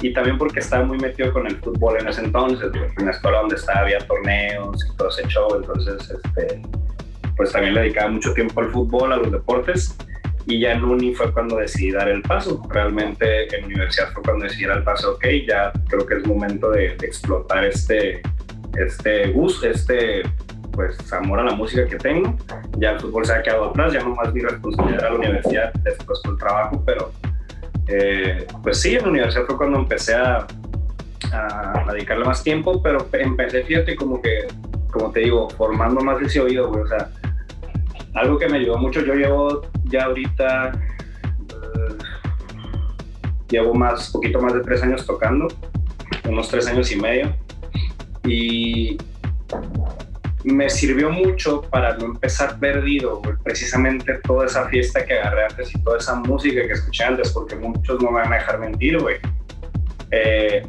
Y 0.00 0.12
también 0.12 0.38
porque 0.38 0.60
estaba 0.60 0.84
muy 0.84 0.98
metido 0.98 1.32
con 1.32 1.46
el 1.46 1.56
fútbol 1.56 1.98
en 2.00 2.08
ese 2.08 2.22
entonces, 2.22 2.70
en 2.98 3.04
la 3.04 3.10
escuela 3.12 3.40
donde 3.40 3.56
estaba 3.56 3.80
había 3.80 3.98
torneos 3.98 4.84
y 4.84 4.96
todo 4.96 5.08
ese 5.08 5.26
show. 5.28 5.48
Entonces, 5.54 6.10
este, 6.10 6.62
pues 7.36 7.52
también 7.52 7.74
le 7.74 7.82
dedicaba 7.82 8.10
mucho 8.10 8.32
tiempo 8.32 8.60
al 8.60 8.70
fútbol, 8.70 9.12
a 9.12 9.16
los 9.16 9.30
deportes 9.30 9.96
Y 10.46 10.60
ya 10.60 10.72
en 10.72 10.84
uni 10.84 11.14
fue 11.14 11.32
cuando 11.32 11.56
decidí 11.56 11.90
dar 11.90 12.08
el 12.08 12.22
paso. 12.22 12.62
Realmente 12.70 13.54
en 13.54 13.64
universidad 13.66 14.12
fue 14.12 14.22
cuando 14.22 14.44
decidí 14.44 14.66
dar 14.66 14.78
el 14.78 14.84
paso, 14.84 15.12
ok, 15.12 15.26
ya 15.46 15.72
creo 15.88 16.06
que 16.06 16.14
es 16.14 16.26
momento 16.26 16.70
de, 16.70 16.96
de 16.96 17.06
explotar 17.06 17.64
este, 17.64 18.22
este 18.78 19.28
gusto, 19.32 19.68
este 19.68 20.22
pues 20.72 21.12
amor 21.12 21.40
a 21.40 21.44
la 21.44 21.52
música 21.52 21.86
que 21.86 21.96
tengo. 21.96 22.36
Ya 22.78 22.92
el 22.92 23.00
fútbol 23.00 23.24
se 23.24 23.34
ha 23.34 23.42
quedado 23.42 23.70
atrás, 23.70 23.92
ya 23.92 24.02
no 24.02 24.14
más 24.14 24.32
mi 24.32 24.40
responsabilidad 24.40 25.04
a 25.04 25.10
la 25.10 25.16
universidad 25.16 25.72
después 25.82 26.20
del 26.24 26.36
trabajo, 26.36 26.82
pero 26.86 27.12
eh, 27.92 28.46
pues 28.62 28.80
sí, 28.80 28.94
en 28.94 29.02
la 29.02 29.08
universidad 29.08 29.46
fue 29.46 29.56
cuando 29.56 29.78
empecé 29.78 30.14
a, 30.14 30.46
a, 31.32 31.84
dedicarle 31.92 32.24
más 32.24 32.42
tiempo, 32.42 32.80
pero 32.80 33.04
empecé, 33.12 33.64
fíjate, 33.64 33.96
como 33.96 34.22
que, 34.22 34.46
como 34.92 35.10
te 35.10 35.20
digo, 35.20 35.50
formando 35.50 36.00
más 36.00 36.22
ese 36.22 36.40
oído, 36.40 36.68
güey, 36.68 36.82
o 36.82 36.86
sea, 36.86 37.10
algo 38.14 38.38
que 38.38 38.48
me 38.48 38.58
ayudó 38.58 38.78
mucho, 38.78 39.00
yo 39.00 39.14
llevo 39.14 39.62
ya 39.84 40.04
ahorita, 40.04 40.72
eh, 41.48 41.96
llevo 43.48 43.74
más, 43.74 44.10
poquito 44.10 44.40
más 44.40 44.54
de 44.54 44.60
tres 44.60 44.82
años 44.84 45.04
tocando, 45.04 45.48
unos 46.28 46.48
tres 46.48 46.68
años 46.68 46.92
y 46.92 46.96
medio, 46.96 47.34
y 48.24 48.98
me 50.44 50.70
sirvió 50.70 51.10
mucho 51.10 51.62
para 51.62 51.96
no 51.96 52.06
empezar 52.06 52.58
perdido, 52.58 53.20
precisamente 53.42 54.14
toda 54.24 54.46
esa 54.46 54.68
fiesta 54.68 55.04
que 55.04 55.18
agarré 55.18 55.44
antes 55.44 55.74
y 55.74 55.82
toda 55.82 55.98
esa 55.98 56.14
música 56.14 56.66
que 56.66 56.72
escuché 56.72 57.04
antes, 57.04 57.30
porque 57.30 57.56
muchos 57.56 58.02
no 58.02 58.10
me 58.10 58.20
van 58.20 58.32
a 58.32 58.36
dejar 58.36 58.58
mentir, 58.58 58.98
güey. 58.98 59.16
Eh, 60.10 60.66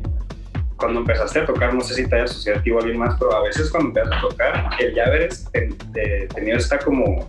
cuando 0.76 1.02
empezaste 1.02 1.40
a 1.40 1.46
tocar, 1.46 1.74
no 1.74 1.82
sé 1.82 1.94
si 1.94 2.08
te 2.08 2.16
haya 2.16 2.26
asociado 2.26 2.60
a 2.60 2.80
alguien 2.80 2.98
más, 2.98 3.16
pero 3.20 3.36
a 3.36 3.44
veces 3.44 3.70
cuando 3.70 3.90
empiezas 3.90 4.14
a 4.18 4.28
tocar, 4.28 4.70
el 4.80 4.96
ya 4.96 5.06
haber 5.06 5.30
tenido 6.34 6.58
esta 6.58 6.80
como 6.80 7.28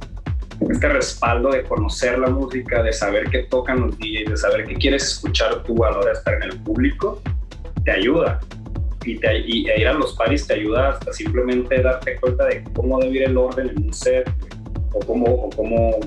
este 0.71 0.89
respaldo 0.89 1.51
de 1.51 1.63
conocer 1.65 2.19
la 2.19 2.29
música, 2.29 2.83
de 2.83 2.93
saber 2.93 3.29
qué 3.31 3.45
tocan 3.45 3.81
los 3.81 3.99
DJs, 3.99 4.31
de 4.31 4.37
saber 4.37 4.65
qué 4.67 4.75
quieres 4.75 5.05
escuchar 5.05 5.63
tú 5.65 5.85
a 5.85 5.91
la 5.91 5.99
hora 5.99 6.07
de 6.07 6.13
estar 6.13 6.35
en 6.35 6.45
el 6.45 6.59
público, 6.61 7.21
te 7.85 7.91
ayuda 7.91 8.41
y, 9.05 9.17
te, 9.19 9.39
y 9.39 9.71
ir 9.71 9.89
a 9.89 9.93
los 9.93 10.15
paris 10.15 10.47
te 10.47 10.55
ayuda 10.55 10.91
hasta 10.91 11.13
simplemente 11.13 11.81
darte 11.83 12.17
cuenta 12.17 12.47
de 12.47 12.65
cómo 12.75 13.01
debe 13.01 13.17
ir 13.17 13.23
el 13.25 13.37
orden 13.37 13.71
en 13.71 13.85
un 13.85 13.93
set 13.93 14.31
o 14.93 15.01
cómo, 15.01 15.27
o 15.27 15.51
cómo 15.51 16.01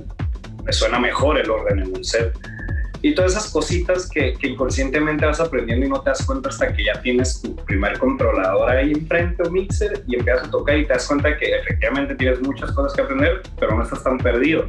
me 0.64 0.74
suena 0.74 1.00
mejor 1.00 1.38
el 1.38 1.50
orden 1.50 1.80
en 1.80 1.96
un 1.96 2.04
set. 2.04 2.38
Y 3.02 3.14
todas 3.14 3.34
esas 3.34 3.52
cositas 3.52 4.10
que, 4.10 4.34
que, 4.34 4.48
inconscientemente 4.48 5.26
vas 5.26 5.40
aprendiendo 5.40 5.86
y 5.86 5.90
no 5.90 6.02
te 6.02 6.10
das 6.10 6.26
cuenta 6.26 6.50
hasta 6.50 6.74
que 6.74 6.86
ya 6.86 7.00
tienes 7.02 7.40
tu 7.42 7.56
primer 7.56 8.00
controlador 8.00 8.70
ahí 8.70 8.94
enfrente 8.94 9.44
o 9.44 9.52
mixer 9.52 10.04
y 10.08 10.16
empiezas 10.16 10.48
a 10.48 10.52
tocar 10.52 10.78
y 10.78 10.88
te 10.88 10.94
das 10.94 11.08
cuenta 11.08 11.38
que 11.38 11.56
efectivamente 11.56 12.16
tienes 12.16 12.42
muchas 12.42 12.72
cosas 12.72 12.94
que 12.94 13.02
aprender, 13.02 13.44
pero 13.60 13.76
no 13.76 13.84
estás 13.84 14.04
tan 14.04 14.18
perdido 14.18 14.66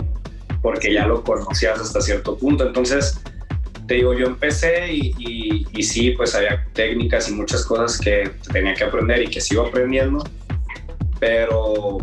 porque 0.61 0.92
ya 0.92 1.06
lo 1.06 1.23
conocías 1.23 1.80
hasta 1.80 2.00
cierto 2.00 2.37
punto. 2.37 2.66
Entonces, 2.66 3.23
te 3.87 3.95
digo, 3.95 4.14
yo 4.14 4.26
empecé 4.26 4.93
y, 4.93 5.66
y, 5.73 5.83
sí, 5.83 6.11
pues 6.11 6.35
había 6.35 6.66
técnicas 6.73 7.28
y 7.28 7.35
muchas 7.35 7.64
cosas 7.64 7.99
que 7.99 8.31
tenía 8.52 8.75
que 8.75 8.85
aprender 8.85 9.23
y 9.23 9.28
que 9.28 9.40
sigo 9.40 9.66
aprendiendo, 9.66 10.25
pero, 11.21 11.99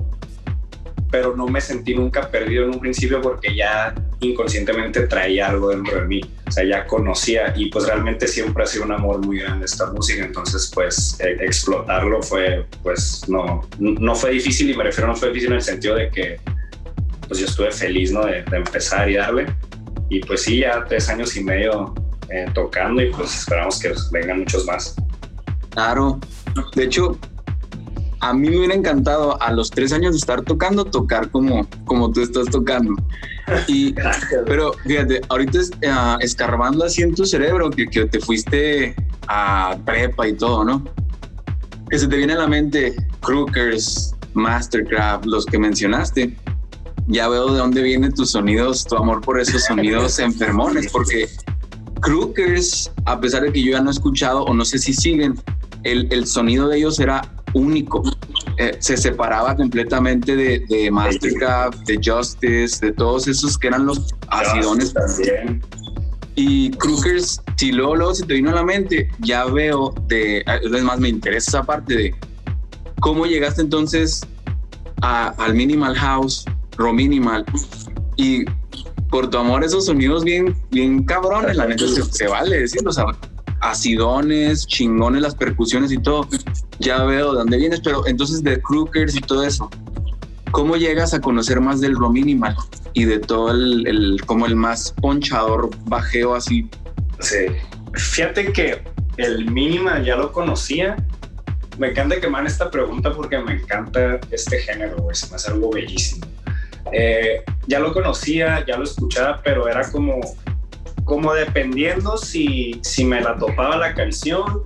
pero 1.11 1.35
no 1.35 1.47
me 1.47 1.59
sentí 1.59 1.93
nunca 1.93 2.29
perdido 2.29 2.65
en 2.65 2.71
un 2.71 2.79
principio 2.79 3.21
porque 3.21 3.55
ya 3.55 3.93
inconscientemente 4.21 5.07
traía 5.07 5.49
algo 5.49 5.69
dentro 5.69 5.99
de 5.99 6.07
mí, 6.07 6.21
o 6.47 6.51
sea, 6.51 6.63
ya 6.63 6.87
conocía 6.87 7.53
y 7.55 7.65
pues 7.69 7.85
realmente 7.85 8.27
siempre 8.27 8.63
ha 8.63 8.67
sido 8.67 8.85
un 8.85 8.93
amor 8.93 9.25
muy 9.25 9.39
grande 9.39 9.65
esta 9.65 9.91
música, 9.91 10.23
entonces 10.23 10.71
pues 10.73 11.19
e, 11.19 11.43
explotarlo 11.43 12.21
fue, 12.21 12.65
pues 12.81 13.27
no, 13.27 13.67
no 13.79 14.15
fue 14.15 14.31
difícil 14.31 14.69
y 14.69 14.77
me 14.77 14.85
refiero 14.85 15.07
no 15.07 15.15
fue 15.15 15.29
difícil 15.29 15.49
en 15.49 15.55
el 15.55 15.61
sentido 15.61 15.95
de 15.95 16.09
que 16.09 16.39
pues 17.27 17.39
yo 17.39 17.45
estuve 17.45 17.71
feliz, 17.71 18.11
¿no? 18.11 18.25
De, 18.25 18.43
de 18.43 18.57
empezar 18.57 19.09
y 19.09 19.15
darle 19.15 19.47
y 20.10 20.19
pues 20.22 20.43
sí, 20.43 20.60
ya 20.60 20.83
tres 20.88 21.10
años 21.10 21.36
y 21.36 21.43
medio 21.43 21.93
eh, 22.29 22.45
tocando 22.53 23.01
y 23.01 23.12
pues 23.12 23.36
esperamos 23.36 23.79
que 23.79 23.93
vengan 24.12 24.39
muchos 24.39 24.65
más. 24.65 24.95
Claro, 25.69 26.19
de 26.75 26.83
hecho, 26.83 27.17
a 28.19 28.33
mí 28.33 28.50
me 28.50 28.57
hubiera 28.57 28.75
encantado 28.75 29.41
a 29.41 29.51
los 29.51 29.69
tres 29.69 29.91
años 29.91 30.12
de 30.12 30.17
estar 30.17 30.41
tocando, 30.43 30.86
tocar 30.86 31.29
como, 31.29 31.67
como 31.86 32.12
tú 32.12 32.22
estás 32.22 32.45
tocando. 32.48 32.95
Y, 33.67 33.93
pero 34.45 34.74
fíjate, 34.86 35.22
ahorita 35.29 35.60
es, 35.60 35.72
uh, 35.72 36.17
escarbando 36.22 36.86
así 36.86 37.01
en 37.01 37.13
tu 37.13 37.25
cerebro 37.25 37.69
que, 37.69 37.88
que 37.88 38.05
te 38.05 38.19
fuiste 38.19 38.95
a 39.27 39.77
prepa 39.86 40.27
y 40.27 40.33
todo, 40.33 40.63
¿no? 40.63 40.83
Que 41.89 42.00
se 42.00 42.07
te 42.07 42.15
viene 42.15 42.33
a 42.33 42.38
la 42.38 42.48
mente 42.48 42.95
Crookers, 43.22 44.15
Mastercraft, 44.33 45.25
los 45.25 45.45
que 45.45 45.60
mencionaste 45.60 46.36
ya 47.07 47.27
veo 47.27 47.51
de 47.51 47.60
dónde 47.60 47.81
vienen 47.81 48.13
tus 48.13 48.31
sonidos, 48.31 48.86
tu 48.86 48.95
amor 48.95 49.22
por 49.22 49.39
esos 49.39 49.63
sonidos 49.67 50.19
enfermones, 50.19 50.91
porque 50.91 51.27
Crookers, 52.01 52.91
a 53.05 53.19
pesar 53.19 53.43
de 53.43 53.53
que 53.53 53.63
yo 53.63 53.72
ya 53.72 53.81
no 53.81 53.89
he 53.89 53.93
escuchado 53.93 54.43
o 54.43 54.53
no 54.53 54.65
sé 54.65 54.77
si 54.77 54.93
siguen, 54.93 55.36
el, 55.83 56.07
el 56.12 56.27
sonido 56.27 56.67
de 56.67 56.77
ellos 56.77 57.00
era 57.00 57.22
único. 57.53 58.03
Eh, 58.57 58.77
se 58.79 58.98
separaba 58.98 59.55
completamente 59.55 60.36
de, 60.36 60.60
de 60.69 60.91
Mastercraft, 60.91 61.79
de 61.88 62.00
Justice, 62.03 62.86
de 62.86 62.91
todos 62.91 63.27
esos 63.27 63.57
que 63.57 63.67
eran 63.67 63.86
los 63.86 64.13
acidones. 64.27 64.93
También. 64.93 65.62
Y 66.36 66.72
Crookers, 66.72 67.41
si 67.57 67.72
luego, 67.72 67.95
luego 67.95 68.15
se 68.15 68.25
te 68.25 68.33
vino 68.33 68.50
a 68.50 68.53
la 68.53 68.63
mente, 68.63 69.10
ya 69.19 69.45
veo 69.45 69.93
de, 70.07 70.43
es 70.63 70.83
más, 70.83 71.00
me 71.00 71.10
interesa 71.10 71.51
esa 71.51 71.63
parte 71.63 71.95
de 71.95 72.15
cómo 73.01 73.25
llegaste 73.25 73.62
entonces 73.62 74.22
a, 75.01 75.29
al 75.29 75.53
Minimal 75.53 75.95
House, 75.95 76.45
Ro 76.77 76.93
Minimal. 76.93 77.45
Y 78.15 78.45
por 79.09 79.29
tu 79.29 79.37
amor, 79.37 79.63
esos 79.63 79.85
sonidos 79.85 80.23
bien, 80.23 80.55
bien 80.71 81.03
cabrones, 81.03 81.55
la 81.55 81.67
neta 81.67 81.85
se, 81.87 82.27
vale 82.27 82.61
decirlo, 82.61 82.89
o 82.89 82.93
sea, 82.93 83.05
acidones, 83.61 84.65
chingones, 84.65 85.21
las 85.21 85.35
percusiones 85.35 85.91
y 85.91 85.97
todo. 85.97 86.27
Ya 86.79 87.03
veo 87.03 87.31
de 87.31 87.39
dónde 87.39 87.57
vienes, 87.57 87.79
pero 87.81 88.05
entonces 88.07 88.43
de 88.43 88.61
Crookers 88.61 89.15
y 89.15 89.21
todo 89.21 89.43
eso, 89.43 89.69
¿cómo 90.51 90.77
llegas 90.77 91.13
a 91.13 91.21
conocer 91.21 91.61
más 91.61 91.79
del 91.79 91.95
Ro 91.95 92.09
Minimal 92.09 92.55
y 92.93 93.05
de 93.05 93.19
todo 93.19 93.51
el, 93.51 94.19
como 94.25 94.45
el 94.45 94.55
más 94.55 94.93
ponchador 95.01 95.69
bajeo 95.85 96.35
así? 96.35 96.67
Sí, 97.19 97.45
fíjate 97.93 98.51
que 98.51 98.81
el 99.17 99.49
Minimal 99.51 100.03
ya 100.03 100.15
lo 100.15 100.31
conocía. 100.31 100.95
Me 101.77 101.89
encanta 101.89 102.19
que 102.19 102.27
me 102.27 102.41
esta 102.45 102.69
pregunta 102.69 103.13
porque 103.13 103.37
me 103.37 103.53
encanta 103.53 104.19
este 104.31 104.59
género, 104.59 104.97
güey. 104.97 105.15
Se 105.15 105.27
me 105.29 105.35
hace 105.35 105.51
algo 105.51 105.71
bellísimo. 105.71 106.32
Eh, 106.93 107.43
ya 107.67 107.79
lo 107.79 107.91
conocía, 107.91 108.63
ya 108.65 108.77
lo 108.77 108.83
escuchaba, 108.83 109.41
pero 109.43 109.67
era 109.67 109.89
como, 109.91 110.21
como 111.03 111.33
dependiendo 111.33 112.17
si, 112.17 112.79
si 112.83 113.03
me 113.03 113.19
la 113.19 113.35
topaba 113.35 113.77
la 113.77 113.93
canción 113.95 114.63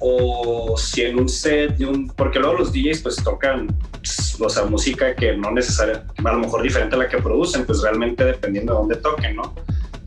o 0.00 0.76
si 0.76 1.02
en 1.02 1.18
un 1.18 1.28
set 1.28 1.76
de 1.76 1.86
un... 1.86 2.08
Porque 2.08 2.38
luego 2.38 2.58
los 2.58 2.72
DJs 2.72 3.00
pues 3.02 3.16
tocan, 3.16 3.68
o 4.38 4.48
sea, 4.48 4.64
música 4.64 5.14
que 5.14 5.36
no 5.36 5.50
necesariamente, 5.52 6.12
a 6.22 6.32
lo 6.32 6.38
mejor 6.40 6.62
diferente 6.62 6.96
a 6.96 6.98
la 6.98 7.08
que 7.08 7.18
producen, 7.18 7.64
pues 7.64 7.80
realmente 7.80 8.24
dependiendo 8.24 8.74
de 8.74 8.78
dónde 8.78 8.96
toquen, 8.96 9.36
¿no? 9.36 9.54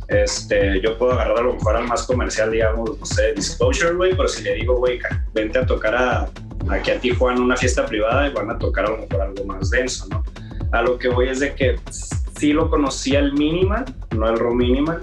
Este, 0.08 0.80
yo 0.82 0.98
puedo 0.98 1.14
agarrar 1.14 1.40
a 1.40 1.42
lo 1.42 1.54
mejor 1.56 1.76
al 1.76 1.88
más 1.88 2.04
comercial, 2.04 2.52
digamos, 2.52 2.98
no 2.98 3.06
sé, 3.06 3.34
Disclosure, 3.34 3.94
güey, 3.96 4.16
pero 4.16 4.28
si 4.28 4.44
le 4.44 4.54
digo, 4.54 4.78
güey, 4.78 5.00
vente 5.34 5.60
a 5.60 5.66
tocar 5.66 5.96
a, 5.96 6.30
aquí 6.70 6.92
a 6.92 7.00
Tijuana 7.00 7.42
una 7.42 7.58
fiesta 7.58 7.86
privada 7.86 8.28
y 8.28 8.34
van 8.34 8.50
a 8.52 8.58
tocar 8.58 8.86
a 8.86 8.92
lo 8.92 8.98
mejor 9.00 9.22
algo 9.22 9.44
más 9.46 9.70
denso, 9.70 10.08
¿no? 10.10 10.24
A 10.72 10.82
lo 10.82 10.98
que 10.98 11.08
voy 11.08 11.30
es 11.30 11.40
de 11.40 11.54
que 11.56 11.80
sí 12.38 12.54
lo 12.54 12.70
conocía 12.70 13.20
el 13.20 13.34
minimal, 13.34 13.86
no 14.16 14.30
el 14.30 14.38
room 14.38 14.58
minimal. 14.58 15.02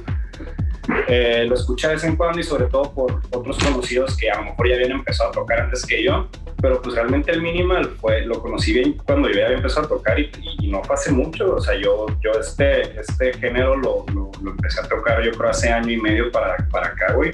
Eh, 1.08 1.46
lo 1.48 1.54
escuché 1.54 1.88
de 1.88 1.94
vez 1.94 2.04
en 2.04 2.16
cuando 2.16 2.40
y 2.40 2.42
sobre 2.42 2.66
todo 2.66 2.92
por 2.92 3.22
otros 3.30 3.58
conocidos 3.58 4.16
que 4.16 4.30
a 4.30 4.36
lo 4.36 4.50
mejor 4.50 4.68
ya 4.68 4.74
habían 4.74 4.92
empezado 4.92 5.30
a 5.30 5.32
tocar 5.32 5.60
antes 5.60 5.86
que 5.86 6.02
yo, 6.02 6.28
pero 6.60 6.80
pues 6.82 6.94
realmente 6.94 7.30
el 7.32 7.42
minimal 7.42 7.90
fue, 8.00 8.22
lo 8.26 8.40
conocí 8.40 8.74
bien 8.74 8.96
cuando 9.06 9.28
yo 9.28 9.36
ya 9.36 9.44
había 9.46 9.56
empezado 9.56 9.86
a 9.86 9.88
tocar 9.88 10.20
y, 10.20 10.30
y 10.60 10.68
no 10.68 10.82
pasé 10.82 11.10
mucho, 11.10 11.54
o 11.54 11.60
sea, 11.60 11.74
yo, 11.74 12.06
yo 12.22 12.32
este, 12.38 13.00
este 13.00 13.32
género 13.34 13.76
lo, 13.76 14.04
lo, 14.12 14.30
lo, 14.42 14.50
empecé 14.50 14.80
a 14.80 14.88
tocar 14.88 15.22
yo 15.22 15.32
creo 15.32 15.50
hace 15.50 15.70
año 15.70 15.90
y 15.90 15.96
medio 15.96 16.30
para, 16.30 16.56
para 16.70 16.88
acá, 16.88 17.12
güey, 17.14 17.30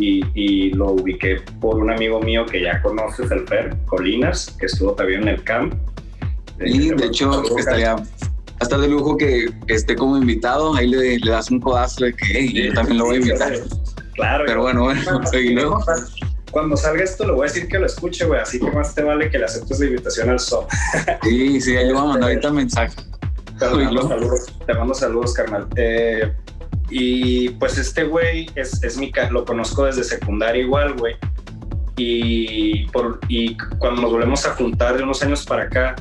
y, 0.00 0.24
y, 0.34 0.70
lo 0.74 0.92
ubiqué 0.92 1.40
por 1.60 1.76
un 1.78 1.90
amigo 1.90 2.20
mío 2.20 2.46
que 2.46 2.62
ya 2.62 2.80
conoces, 2.82 3.30
el 3.30 3.46
Fer 3.48 3.76
Colinas, 3.86 4.56
que 4.58 4.66
estuvo 4.66 4.92
también 4.92 5.22
en 5.22 5.28
el 5.28 5.42
camp, 5.42 5.74
y 6.60 6.90
de 6.90 7.06
hecho, 7.06 7.42
estaría 7.56 7.96
hasta 8.60 8.78
de 8.78 8.88
lujo 8.88 9.16
que 9.16 9.46
esté 9.68 9.94
como 9.96 10.16
invitado. 10.16 10.74
Ahí 10.74 10.88
le, 10.88 11.18
le 11.18 11.30
das 11.30 11.50
un 11.50 11.60
codazo 11.60 12.04
de 12.04 12.14
que 12.14 12.52
yo 12.52 12.74
también 12.74 12.98
lo 12.98 13.06
voy 13.06 13.16
a 13.16 13.18
invitar. 13.18 13.54
Claro. 14.14 14.44
Pero 14.46 14.62
bueno, 14.62 14.82
bueno. 14.84 15.20
y 15.32 15.50
luego. 15.50 15.84
Cuando 16.50 16.76
salga 16.78 17.04
esto, 17.04 17.26
le 17.26 17.32
voy 17.32 17.46
a 17.46 17.52
decir 17.52 17.68
que 17.68 17.78
lo 17.78 17.86
escuche, 17.86 18.24
güey. 18.24 18.40
Así 18.40 18.58
que 18.58 18.70
más 18.70 18.94
te 18.94 19.02
vale 19.02 19.30
que 19.30 19.38
le 19.38 19.44
aceptes 19.44 19.78
la 19.80 19.86
invitación 19.86 20.30
al 20.30 20.40
SOP. 20.40 20.68
sí, 21.22 21.60
sí, 21.60 21.76
ahí 21.76 21.86
le 21.86 21.92
voy 21.92 22.02
a 22.02 22.06
mandar 22.06 22.30
ahorita 22.30 22.50
mensaje. 22.50 22.96
Te 23.58 23.66
mando, 23.68 24.08
saludos, 24.08 24.46
te 24.66 24.74
mando 24.74 24.94
saludos, 24.94 25.34
carnal. 25.34 25.66
Eh, 25.76 26.32
y 26.90 27.50
pues 27.50 27.76
este 27.76 28.04
güey 28.04 28.48
es, 28.54 28.82
es 28.82 28.96
mi, 28.96 29.12
lo 29.30 29.44
conozco 29.44 29.84
desde 29.84 30.04
secundaria 30.04 30.62
igual, 30.62 30.94
güey. 30.94 31.16
Y, 31.96 32.86
por, 32.88 33.20
y 33.28 33.56
cuando 33.78 34.02
nos 34.02 34.12
volvemos 34.12 34.46
a 34.46 34.54
juntar 34.54 34.96
de 34.96 35.02
unos 35.02 35.22
años 35.22 35.44
para 35.44 35.64
acá, 35.64 35.96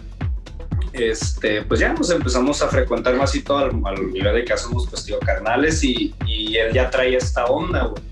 este, 0.94 1.62
pues 1.64 1.80
ya 1.80 1.94
nos 1.94 2.10
empezamos 2.10 2.62
a 2.62 2.68
frecuentar 2.68 3.16
más 3.16 3.36
y 3.36 3.42
todo 3.42 3.60
al, 3.60 3.82
al 3.86 4.12
nivel 4.12 4.36
de 4.36 4.46
que 4.46 4.54
hacemos 4.54 4.88
pues 4.88 5.06
tío 5.06 5.20
carnales 5.20 5.84
y, 5.84 6.14
y 6.26 6.58
él 6.58 6.74
ya 6.74 6.90
trae 6.90 7.16
esta 7.16 7.46
onda, 7.46 7.86
güey. 7.86 8.04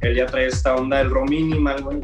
Él 0.00 0.14
ya 0.14 0.26
trae 0.26 0.46
esta 0.46 0.76
onda 0.76 0.98
del 0.98 1.10
ro 1.10 1.24
minimal, 1.24 1.82
güey. 1.82 1.98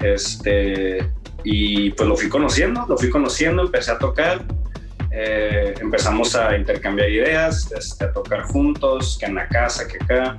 Este, 0.00 1.10
y 1.44 1.90
pues 1.90 2.08
lo 2.08 2.16
fui 2.16 2.28
conociendo, 2.28 2.84
lo 2.88 2.96
fui 2.96 3.08
conociendo, 3.08 3.62
empecé 3.62 3.92
a 3.92 3.98
tocar, 3.98 4.42
eh, 5.12 5.74
empezamos 5.80 6.34
a 6.34 6.56
intercambiar 6.56 7.08
ideas, 7.08 7.70
este, 7.72 8.06
a 8.06 8.12
tocar 8.12 8.42
juntos, 8.42 9.16
que 9.18 9.26
en 9.26 9.36
la 9.36 9.48
casa, 9.48 9.86
que 9.86 10.02
acá, 10.02 10.38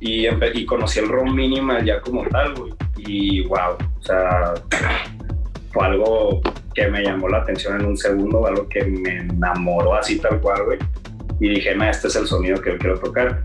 y, 0.00 0.26
y 0.26 0.66
conocí 0.66 0.98
el 0.98 1.08
ron 1.08 1.34
minimal 1.34 1.84
ya 1.84 2.00
como 2.00 2.24
tal, 2.28 2.54
güey. 2.54 2.74
Y 2.98 3.42
wow, 3.46 3.76
o 3.98 4.02
sea, 4.02 4.54
fue 5.76 5.86
algo 5.86 6.40
que 6.74 6.88
me 6.88 7.02
llamó 7.02 7.28
la 7.28 7.38
atención 7.38 7.78
en 7.80 7.86
un 7.86 7.96
segundo, 7.96 8.46
algo 8.46 8.66
que 8.68 8.84
me 8.84 9.18
enamoró 9.18 9.94
así 9.94 10.18
tal 10.18 10.40
cual, 10.40 10.64
güey. 10.64 10.78
Y 11.38 11.50
dije, 11.50 11.74
no, 11.74 11.84
este 11.84 12.08
es 12.08 12.16
el 12.16 12.26
sonido 12.26 12.60
que 12.62 12.72
yo 12.72 12.78
quiero 12.78 12.98
tocar. 12.98 13.42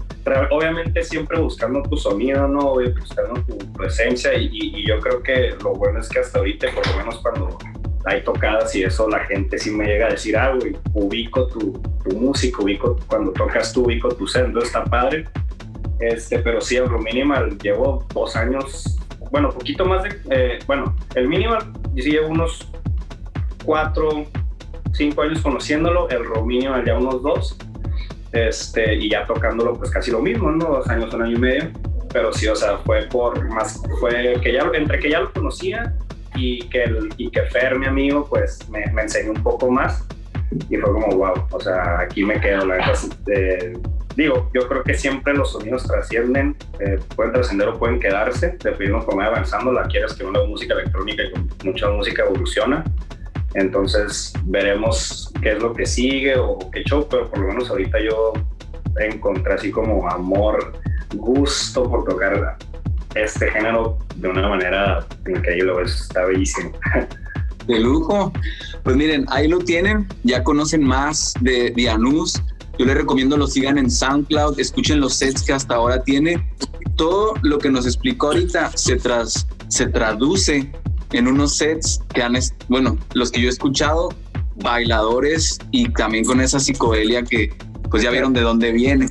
Obviamente 0.50 1.04
siempre 1.04 1.40
buscando 1.40 1.82
tu 1.84 1.98
sonido, 1.98 2.48
¿no? 2.48 2.76
Buscando 2.76 3.34
tu, 3.44 3.58
presencia 3.74 4.34
y, 4.36 4.50
y, 4.54 4.88
yo 4.88 5.00
creo 5.00 5.22
que 5.22 5.56
lo 5.62 5.74
bueno 5.74 6.00
es 6.00 6.08
que 6.08 6.20
hasta 6.20 6.40
ahorita, 6.40 6.68
por 6.74 6.88
lo 6.88 6.98
menos 6.98 7.18
cuando 7.18 7.58
hay 8.06 8.24
tocadas 8.24 8.74
y 8.76 8.84
eso, 8.84 9.10
la 9.10 9.20
gente 9.26 9.58
sí 9.58 9.72
me 9.72 9.86
llega 9.86 10.08
a 10.08 10.12
decir, 10.12 10.38
ah, 10.38 10.56
güey, 10.56 10.78
ubico 10.94 11.48
tu, 11.48 11.74
tu 12.04 12.16
música, 12.18 12.62
ubico, 12.62 12.96
cuando 13.08 13.34
tocas 13.34 13.74
tú, 13.74 13.86
ubico 13.86 14.10
tu 14.10 14.26
sendo, 14.26 14.62
está 14.62 14.86
padre. 14.86 15.26
Este, 16.00 16.40
pero 16.40 16.62
sí, 16.62 16.78
el 16.78 16.90
Minimal 16.90 17.58
llevo 17.58 18.08
dos 18.14 18.36
años, 18.38 19.00
bueno, 19.32 19.50
poquito 19.50 19.86
más 19.86 20.04
de, 20.04 20.10
eh, 20.30 20.60
bueno, 20.66 20.96
el 21.16 21.28
Minimal 21.28 21.81
sí 21.96 22.12
llevo 22.12 22.30
unos 22.30 22.72
cuatro, 23.66 24.26
cinco 24.94 25.24
años 25.24 25.42
conociéndolo, 25.42 26.10
el 26.10 26.22
Minimal 26.46 26.86
ya 26.86 26.98
unos 26.98 27.22
dos 27.22 27.58
este, 28.32 28.96
y 28.96 29.10
ya 29.10 29.26
tocándolo 29.26 29.74
pues 29.74 29.92
casi 29.92 30.12
lo 30.12 30.20
mismo, 30.20 30.52
¿no? 30.52 30.66
Dos 30.66 30.88
años, 30.88 31.14
un 31.14 31.24
año 31.24 31.36
y 31.36 31.40
medio, 31.40 31.72
pero 32.14 32.32
sí, 32.32 32.48
o 32.48 32.56
sea, 32.56 32.78
fue 32.80 33.04
por 33.04 33.44
más, 33.50 33.82
fue 34.00 34.40
que 34.42 34.54
ya, 34.54 34.70
entre 34.74 35.00
que 35.00 35.10
ya 35.10 35.22
lo 35.22 35.34
conocía 35.34 35.94
y 36.36 36.68
que, 36.70 36.84
el, 36.84 37.10
y 37.18 37.30
que 37.30 37.42
Fer, 37.44 37.78
mi 37.78 37.88
amigo, 37.88 38.26
pues 38.30 38.68
me, 38.70 38.86
me, 38.94 39.04
enseñó 39.04 39.32
un 39.32 39.44
poco 39.44 39.70
más 39.70 40.08
y 40.70 40.78
fue 40.78 40.92
como, 40.94 41.08
wow, 41.18 41.34
o 41.52 41.60
sea, 41.60 42.02
aquí 42.02 42.24
me 42.24 42.40
quedo, 42.40 42.66
la 42.66 42.76
verdad, 42.76 42.98
digo, 44.22 44.50
yo 44.54 44.68
creo 44.68 44.84
que 44.84 44.94
siempre 44.94 45.34
los 45.34 45.52
sonidos 45.52 45.84
trascienden, 45.84 46.56
eh, 46.80 47.00
pueden 47.16 47.34
trascender 47.34 47.68
o 47.70 47.78
pueden 47.78 48.00
quedarse, 48.00 48.58
dependiendo 48.64 49.06
cómo 49.06 49.22
avanzando, 49.22 49.72
la 49.72 49.88
quieres 49.88 50.14
que 50.14 50.24
una 50.24 50.44
música 50.44 50.74
electrónica 50.74 51.24
y 51.24 51.66
mucha 51.66 51.90
música 51.90 52.24
evoluciona, 52.24 52.84
entonces 53.54 54.34
veremos 54.46 55.32
qué 55.42 55.52
es 55.52 55.62
lo 55.62 55.74
que 55.74 55.86
sigue 55.86 56.38
o 56.38 56.58
qué 56.72 56.84
show, 56.84 57.08
pero 57.10 57.30
por 57.30 57.40
lo 57.40 57.48
menos 57.48 57.70
ahorita 57.70 58.00
yo 58.00 58.34
encontré 59.00 59.54
así 59.54 59.72
como 59.72 60.10
amor, 60.10 60.74
gusto 61.16 61.90
por 61.90 62.06
tocar 62.06 62.58
este 63.16 63.52
género 63.52 63.98
de 64.16 64.30
una 64.30 64.48
manera 64.48 65.06
increíble, 65.28 65.74
está 65.84 66.26
bellísimo. 66.26 66.72
De 67.68 67.80
lujo. 67.80 68.34
Pues 68.84 68.96
miren, 68.96 69.26
ahí 69.30 69.48
lo 69.48 69.60
tienen, 69.60 70.08
ya 70.24 70.44
conocen 70.44 70.84
más 70.84 71.34
de 71.42 71.72
Dianus. 71.76 72.42
Yo 72.82 72.88
les 72.88 72.96
recomiendo 72.96 73.38
lo 73.38 73.46
sigan 73.46 73.78
en 73.78 73.92
SoundCloud, 73.92 74.60
escuchen 74.60 75.00
los 75.00 75.14
sets 75.14 75.44
que 75.44 75.54
hasta 75.54 75.76
ahora 75.76 76.02
tiene. 76.02 76.44
Todo 76.96 77.36
lo 77.44 77.60
que 77.60 77.70
nos 77.70 77.86
explicó 77.86 78.30
ahorita 78.30 78.72
se, 78.76 78.96
tras, 78.96 79.46
se 79.68 79.86
traduce 79.86 80.72
en 81.12 81.28
unos 81.28 81.58
sets 81.58 82.02
que 82.12 82.24
han, 82.24 82.34
bueno, 82.70 82.98
los 83.14 83.30
que 83.30 83.40
yo 83.40 83.50
he 83.50 83.52
escuchado, 83.52 84.10
bailadores 84.64 85.60
y 85.70 85.90
también 85.90 86.26
con 86.26 86.42
esa 86.42 86.60
psicodelia 86.60 87.22
que 87.22 87.54
pues 87.92 88.02
ya 88.02 88.10
vieron 88.10 88.34
de 88.34 88.42
dónde 88.42 88.72
viene. 88.72 89.08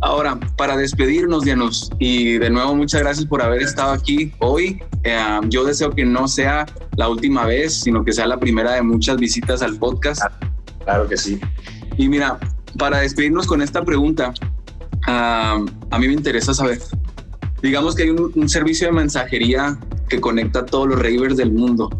Ahora, 0.00 0.40
para 0.56 0.74
despedirnos, 0.74 1.44
Dianos, 1.44 1.90
y 1.98 2.38
de 2.38 2.48
nuevo 2.48 2.74
muchas 2.74 3.02
gracias 3.02 3.26
por 3.26 3.42
haber 3.42 3.60
estado 3.60 3.92
aquí 3.92 4.32
hoy. 4.38 4.82
Eh, 5.04 5.40
yo 5.50 5.62
deseo 5.64 5.90
que 5.90 6.06
no 6.06 6.26
sea 6.26 6.64
la 6.96 7.10
última 7.10 7.44
vez, 7.44 7.80
sino 7.80 8.02
que 8.02 8.14
sea 8.14 8.26
la 8.26 8.40
primera 8.40 8.72
de 8.72 8.80
muchas 8.80 9.18
visitas 9.18 9.60
al 9.60 9.76
podcast. 9.76 10.22
Claro 10.84 11.06
que 11.06 11.18
sí. 11.18 11.38
Y 11.98 12.08
mira, 12.08 12.38
para 12.76 13.00
despedirnos 13.00 13.46
con 13.46 13.62
esta 13.62 13.84
pregunta, 13.84 14.34
a 15.06 15.98
mí 15.98 16.06
me 16.06 16.12
interesa 16.12 16.52
saber, 16.52 16.80
digamos 17.62 17.94
que 17.94 18.04
hay 18.04 18.10
un, 18.10 18.48
servicio 18.48 18.88
de 18.88 18.92
mensajería 18.92 19.78
que 20.08 20.20
conecta 20.20 20.60
a 20.60 20.66
todos 20.66 20.88
los 20.88 20.98
ravers 20.98 21.36
del 21.36 21.52
mundo. 21.52 21.90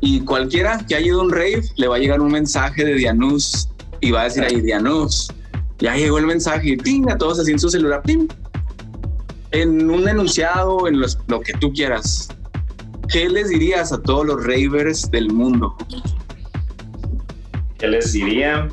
Y 0.00 0.20
cualquiera 0.20 0.78
que 0.86 0.94
haya 0.94 1.06
ido 1.06 1.20
a 1.20 1.24
un 1.24 1.30
rave 1.30 1.62
le 1.76 1.88
va 1.88 1.96
a 1.96 1.98
llegar 1.98 2.20
un 2.20 2.32
mensaje 2.32 2.84
de 2.84 2.94
Dianus 2.94 3.68
y 4.00 4.10
va 4.10 4.22
a 4.22 4.24
decir 4.24 4.42
ahí, 4.42 4.60
Dianus, 4.60 5.32
ya 5.78 5.94
llegó 5.94 6.18
el 6.18 6.26
mensaje, 6.26 6.76
ping, 6.76 7.08
a 7.10 7.18
todos 7.18 7.38
así 7.38 7.52
en 7.52 7.58
su 7.58 7.68
celular, 7.68 8.02
ping. 8.02 8.28
En 9.52 9.90
un 9.90 10.08
enunciado, 10.08 10.86
en 10.86 11.00
lo 11.00 11.40
que 11.40 11.52
tú 11.54 11.72
quieras, 11.72 12.28
¿qué 13.08 13.28
les 13.28 13.48
dirías 13.48 13.92
a 13.92 14.00
todos 14.00 14.26
los 14.26 14.44
ravers 14.44 15.10
del 15.10 15.32
mundo? 15.32 15.76
¿Qué 17.78 17.88
les 17.88 18.12
diría? 18.12 18.68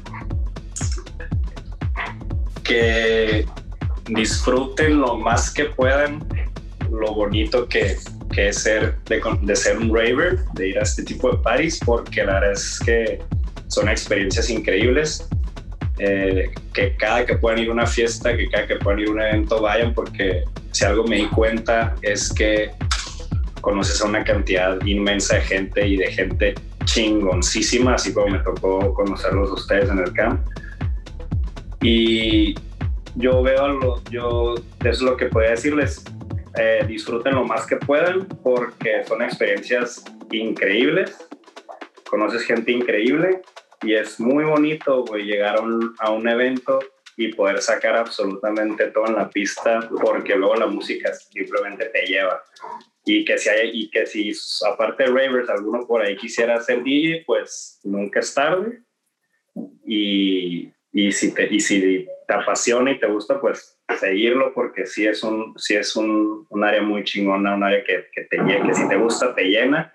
Que 2.67 3.45
disfruten 4.09 4.99
lo 4.99 5.15
más 5.17 5.53
que 5.53 5.65
puedan 5.65 6.27
lo 6.91 7.13
bonito 7.13 7.67
que, 7.67 7.97
que 8.31 8.49
es 8.49 8.59
ser 8.59 8.97
de, 9.05 9.21
de, 9.41 9.55
ser 9.55 9.77
un 9.77 9.93
raver, 9.93 10.39
de 10.53 10.69
ir 10.69 10.79
a 10.79 10.83
este 10.83 11.03
tipo 11.03 11.31
de 11.31 11.37
parties, 11.39 11.79
porque 11.85 12.23
la 12.23 12.35
verdad 12.35 12.53
es 12.53 12.79
que 12.79 13.19
son 13.67 13.89
experiencias 13.89 14.49
increíbles. 14.49 15.27
Eh, 15.99 16.51
que 16.73 16.95
cada 16.97 17.25
que 17.25 17.35
puedan 17.37 17.57
ir 17.59 17.69
a 17.69 17.71
una 17.71 17.87
fiesta, 17.87 18.35
que 18.37 18.47
cada 18.49 18.67
que 18.67 18.75
puedan 18.75 18.99
ir 18.99 19.07
a 19.07 19.11
un 19.11 19.21
evento 19.21 19.61
vayan, 19.61 19.93
porque 19.93 20.43
si 20.71 20.85
algo 20.85 21.03
me 21.05 21.17
di 21.17 21.25
cuenta 21.27 21.95
es 22.03 22.31
que 22.31 22.69
conoces 23.61 23.99
a 24.01 24.05
una 24.05 24.23
cantidad 24.23 24.79
inmensa 24.85 25.35
de 25.35 25.41
gente 25.41 25.87
y 25.87 25.97
de 25.97 26.11
gente 26.11 26.55
chingoncísima, 26.85 27.95
así 27.95 28.13
como 28.13 28.27
me 28.27 28.39
tocó 28.39 28.93
conocerlos 28.93 29.51
ustedes 29.51 29.89
en 29.89 29.97
el 29.99 30.13
camp. 30.13 30.47
Y 31.89 32.53
yo 33.15 33.41
veo, 33.41 33.69
lo, 33.69 34.03
yo, 34.11 34.55
es 34.83 34.99
lo 34.99 35.15
que 35.15 35.27
puedo 35.27 35.49
decirles, 35.49 36.03
eh, 36.59 36.83
disfruten 36.85 37.33
lo 37.33 37.45
más 37.45 37.65
que 37.65 37.77
puedan 37.77 38.27
porque 38.43 39.05
son 39.05 39.21
experiencias 39.21 40.03
increíbles, 40.29 41.17
conoces 42.09 42.43
gente 42.43 42.73
increíble 42.73 43.41
y 43.83 43.93
es 43.93 44.19
muy 44.19 44.43
bonito 44.43 45.05
llegar 45.15 45.59
a 45.59 45.61
un, 45.61 45.95
a 45.99 46.11
un 46.11 46.27
evento 46.27 46.79
y 47.15 47.33
poder 47.33 47.61
sacar 47.61 47.95
absolutamente 47.95 48.87
todo 48.87 49.07
en 49.07 49.15
la 49.15 49.29
pista 49.29 49.89
porque 50.01 50.35
luego 50.35 50.57
la 50.57 50.67
música 50.67 51.13
simplemente 51.13 51.85
te 51.85 52.01
lleva. 52.01 52.43
Y 53.05 53.23
que 53.23 53.37
si 53.37 53.47
hay, 53.47 53.71
y 53.73 53.89
que 53.89 54.05
si 54.05 54.33
aparte 54.69 55.03
de 55.03 55.09
ravers 55.09 55.49
alguno 55.49 55.87
por 55.87 56.01
ahí 56.01 56.17
quisiera 56.17 56.59
ser 56.59 56.83
DJ 56.83 57.23
pues 57.25 57.79
nunca 57.85 58.19
es 58.19 58.33
tarde 58.33 58.81
y 59.85 60.73
y 60.91 61.11
si 61.11 61.33
te, 61.33 61.47
y 61.53 61.59
si 61.59 62.07
te 62.27 62.33
apasiona 62.33 62.91
y 62.91 62.99
te 62.99 63.07
gusta, 63.07 63.39
pues 63.39 63.77
seguirlo 63.99 64.53
porque 64.53 64.85
sí 64.85 65.05
es 65.05 65.23
un, 65.23 65.57
sí 65.57 65.75
es 65.75 65.95
un, 65.95 66.45
un 66.49 66.63
área 66.63 66.81
muy 66.81 67.03
chingona, 67.03 67.55
un 67.55 67.63
área 67.63 67.83
que, 67.83 68.07
que 68.11 68.23
te 68.23 68.37
que 68.37 68.73
si 68.73 68.87
te 68.87 68.95
gusta 68.97 69.33
te 69.35 69.43
llena 69.43 69.93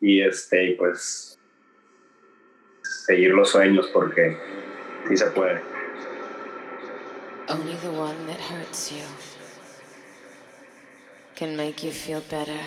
y 0.00 0.20
este, 0.20 0.74
pues 0.78 1.38
seguir 3.06 3.30
los 3.30 3.50
sueños 3.50 3.88
porque 3.92 4.36
sí 5.08 5.16
se 5.16 5.26
puede. 5.26 5.60
Only 7.48 7.76
the 7.76 7.90
one 7.90 8.26
that 8.26 8.40
hurts 8.40 8.90
you 8.90 9.04
can 11.36 11.56
make 11.56 11.84
you 11.84 11.92
feel 11.92 12.20
better. 12.28 12.60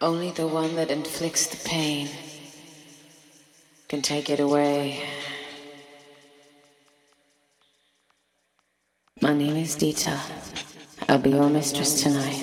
Only 0.00 0.30
the 0.30 0.46
one 0.46 0.76
that 0.76 0.90
inflicts 0.90 1.48
the 1.48 1.68
pain 1.68 2.08
can 3.90 4.00
take 4.00 4.30
it 4.30 4.38
away. 4.38 5.02
My 9.20 9.34
name 9.34 9.56
is 9.56 9.74
Dita. 9.74 10.16
I'll 11.08 11.18
be 11.18 11.30
your 11.30 11.50
mistress 11.50 12.00
tonight. 12.00 12.40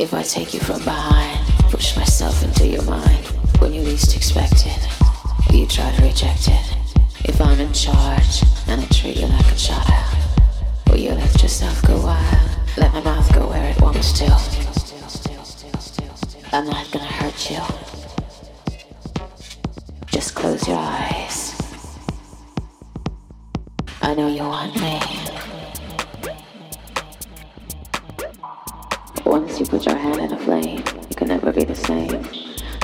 If 0.00 0.12
I 0.12 0.22
take 0.24 0.52
you 0.54 0.58
from 0.58 0.82
behind, 0.82 1.46
push 1.70 1.96
myself 1.96 2.42
into 2.42 2.66
your 2.66 2.82
mind 2.82 3.24
when 3.60 3.72
you 3.72 3.82
least 3.82 4.16
expect 4.16 4.66
it, 4.66 5.54
you 5.54 5.64
try 5.68 5.92
to 5.92 6.02
reject 6.02 6.48
it. 6.48 6.76
If 7.22 7.40
I'm 7.40 7.60
in 7.60 7.72
charge 7.72 8.42
and 8.66 8.80
I 8.80 8.86
treat 8.86 9.16
you 9.18 9.28
like 9.28 9.52
a 9.52 9.54
child, 9.54 10.17
Will 10.88 10.96
you 10.96 11.10
let 11.10 11.42
yourself 11.42 11.82
go 11.82 12.00
wild? 12.00 12.50
Let 12.76 12.92
my 12.92 13.02
mouth 13.02 13.32
go 13.34 13.48
where 13.48 13.70
it 13.70 13.80
wants 13.80 14.12
to. 14.20 14.24
I'm 16.52 16.66
not 16.66 16.90
gonna 16.90 17.04
hurt 17.04 17.50
you. 17.50 17.60
Just 20.06 20.34
close 20.34 20.66
your 20.66 20.78
eyes. 20.78 21.54
I 24.00 24.14
know 24.14 24.28
you 24.28 24.42
want 24.42 24.74
me. 24.80 24.98
Once 29.24 29.60
you 29.60 29.66
put 29.66 29.84
your 29.84 29.96
hand 29.96 30.20
in 30.20 30.32
a 30.32 30.38
flame, 30.38 30.82
it 31.10 31.16
can 31.16 31.28
never 31.28 31.52
be 31.52 31.64
the 31.64 31.74
same. 31.74 32.26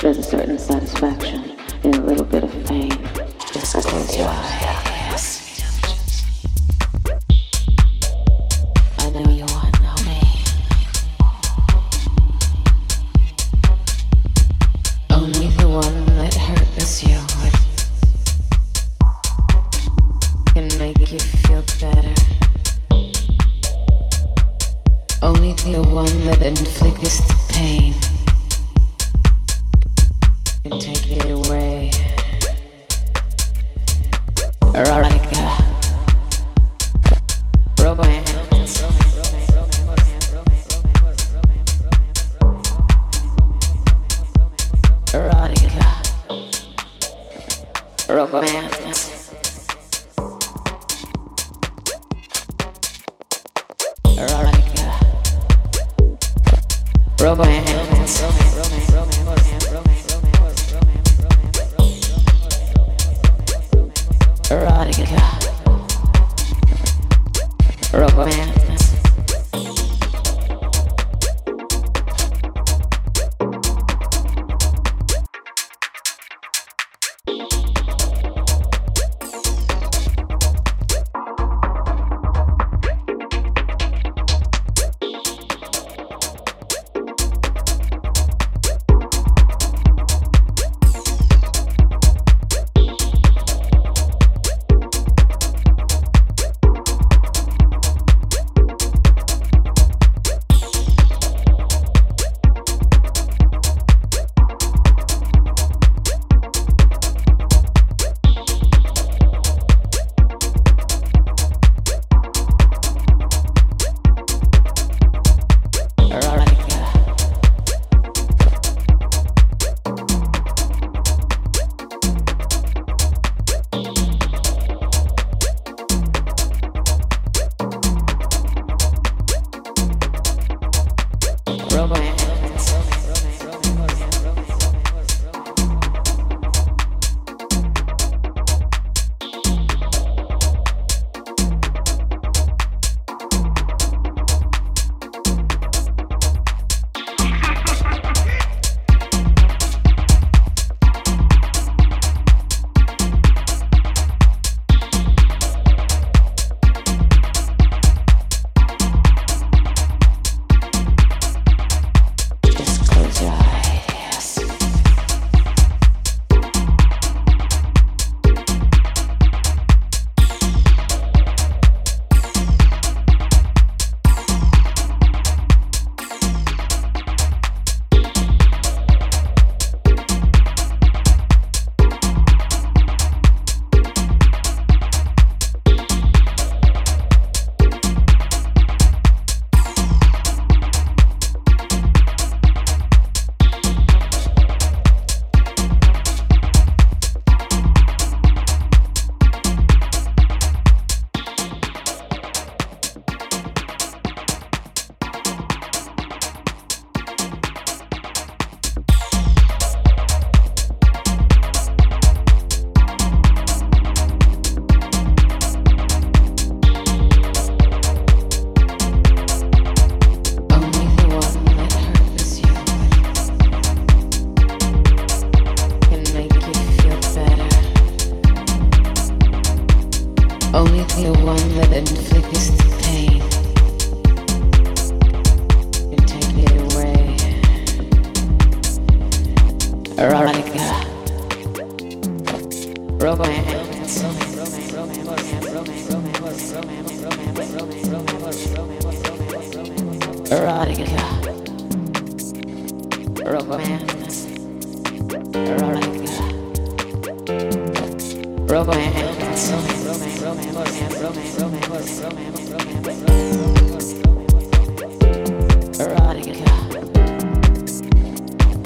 There's 0.03 0.19
a 0.19 0.23
certain 0.23 0.59
satisfaction 0.59 1.57
in 1.83 1.95
a 1.95 2.01
little 2.03 2.27
bit 2.27 2.45
of 2.45 2.51
pain. 2.67 2.90
Just 3.53 3.75
close 3.75 4.17
your 4.17 4.29
eyes. 4.29 4.93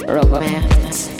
Romance. 0.08 1.17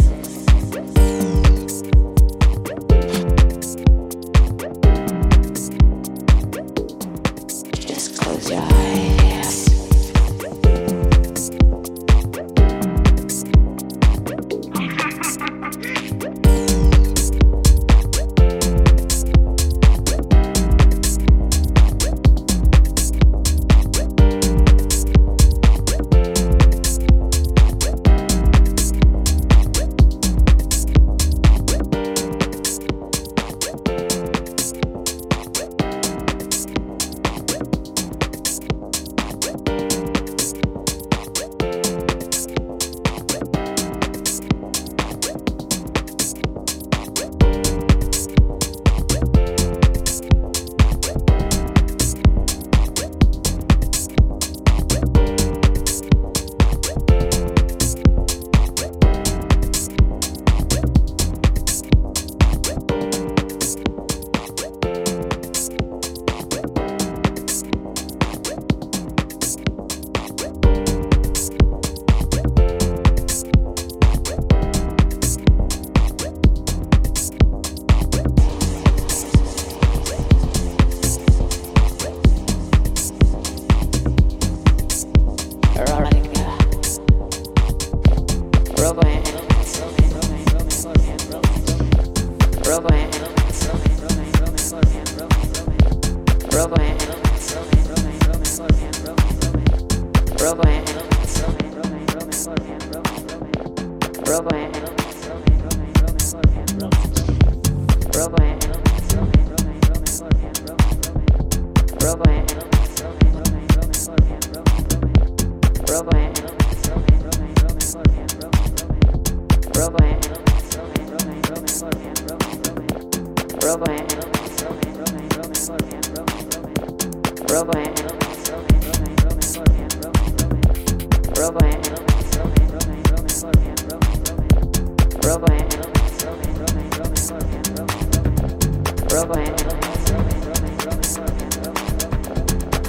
Robo 131.39 131.61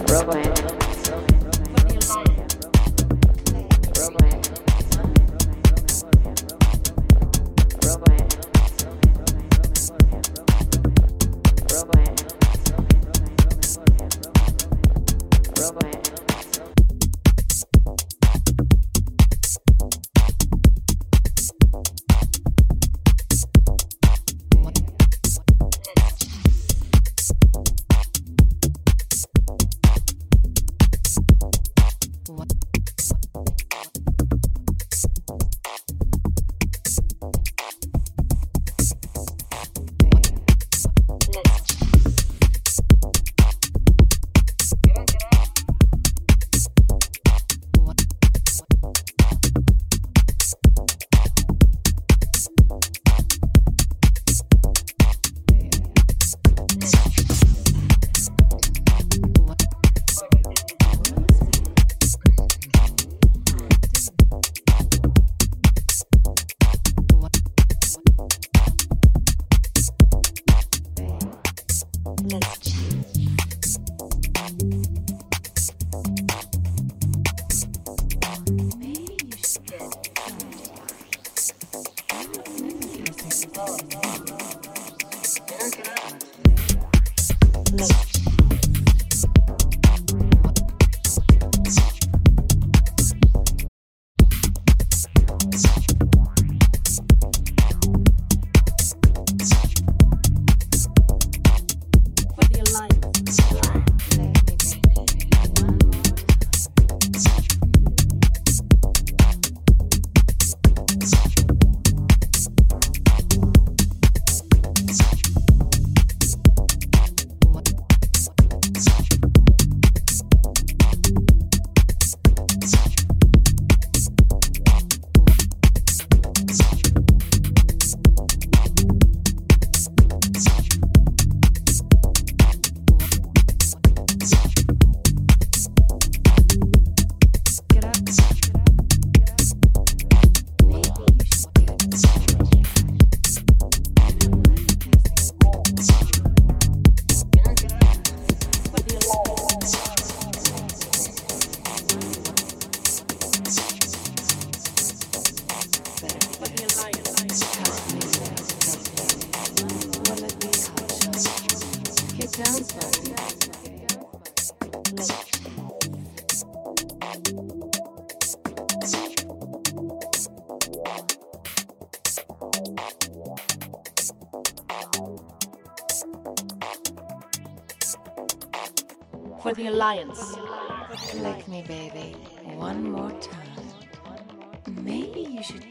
Robo 0.09 0.78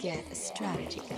get 0.08 0.24
a 0.32 0.34
strategy 0.34 1.17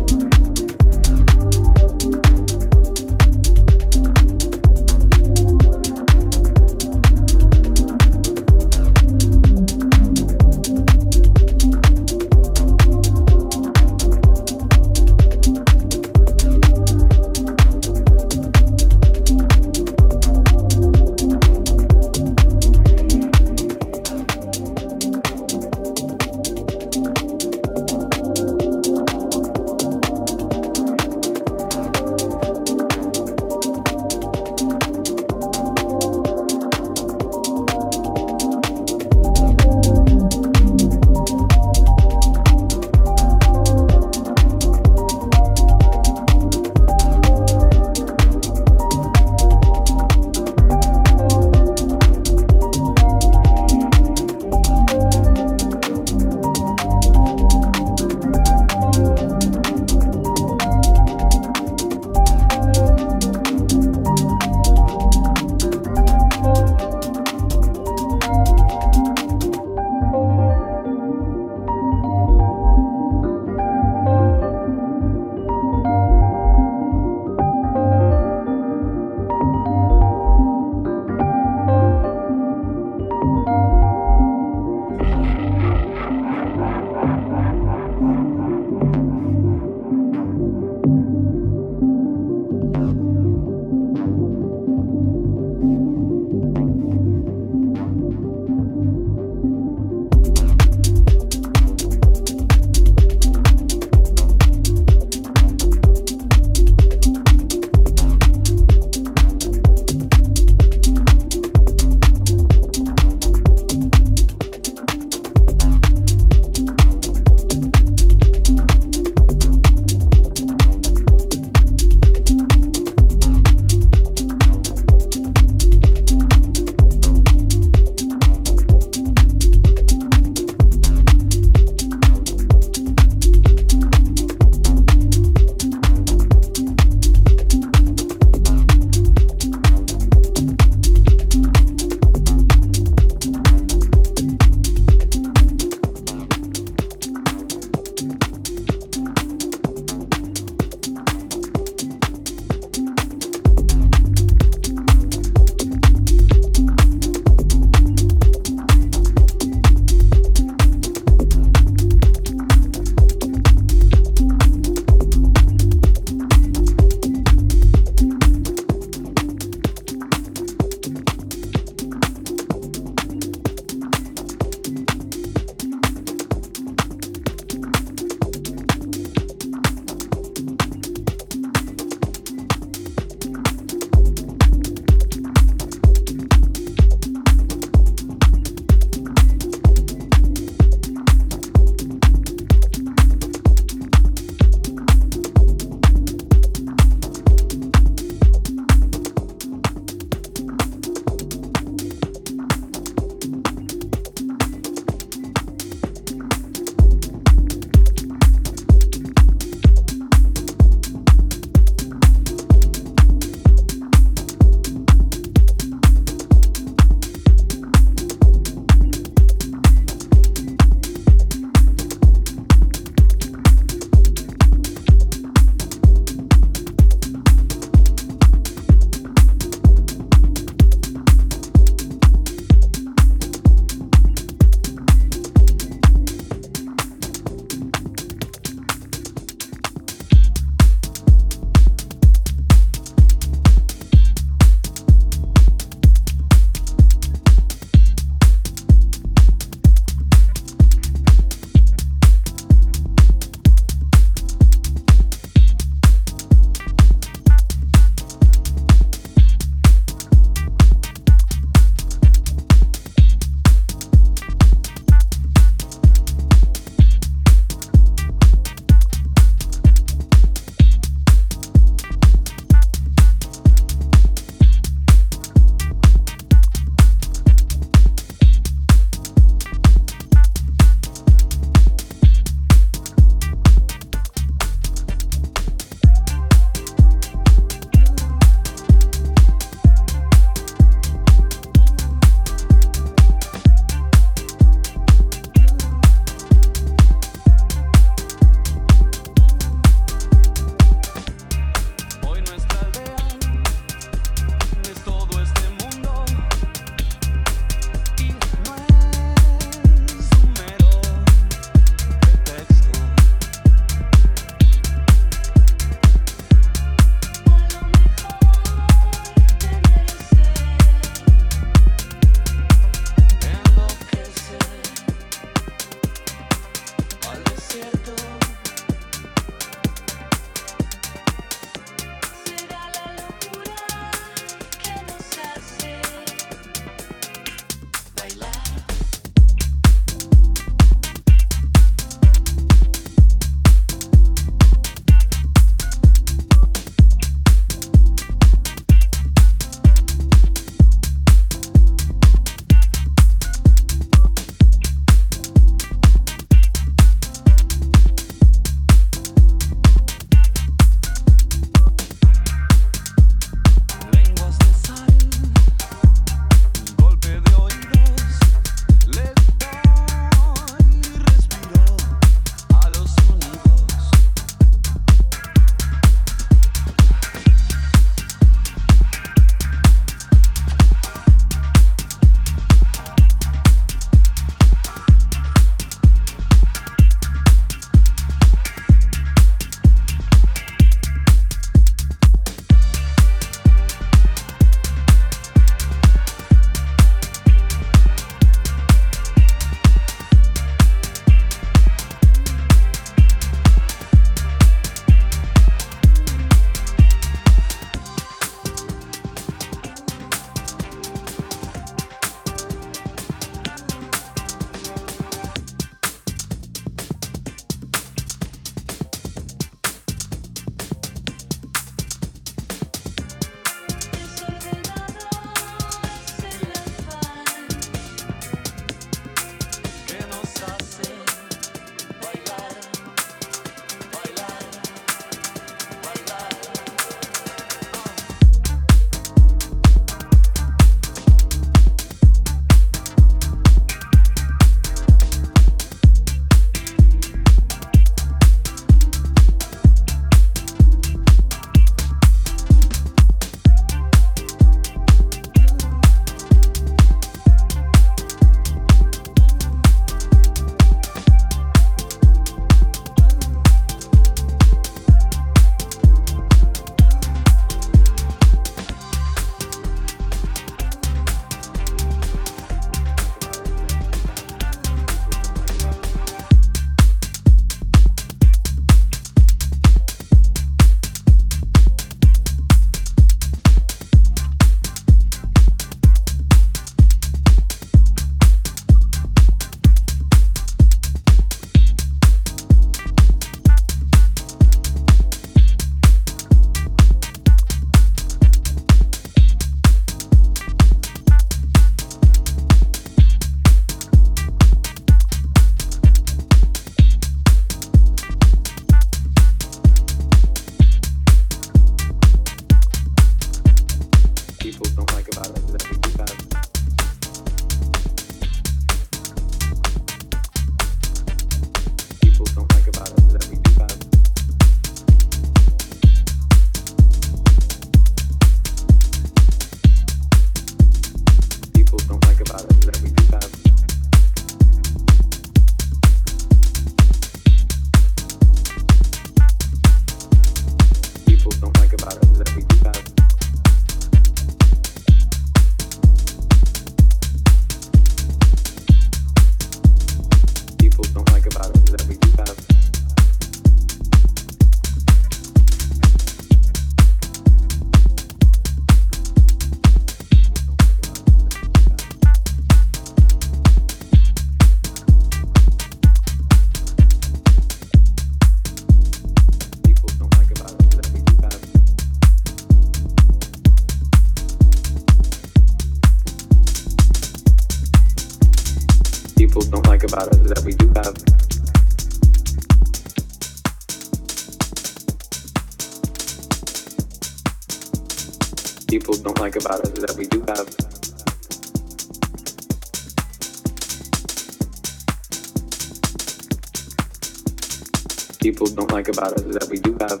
like 598.88 598.96
about 598.96 599.12
us 599.14 599.22
is 599.24 599.34
that 599.34 599.48
we 599.50 599.58
do 599.58 599.76
have 599.80 600.00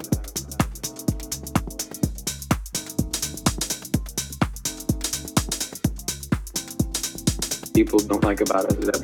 people 7.74 7.98
don't 8.00 8.24
like 8.24 8.40
about 8.40 8.64
us 8.66 8.74
is 8.76 8.86
that 8.86 8.97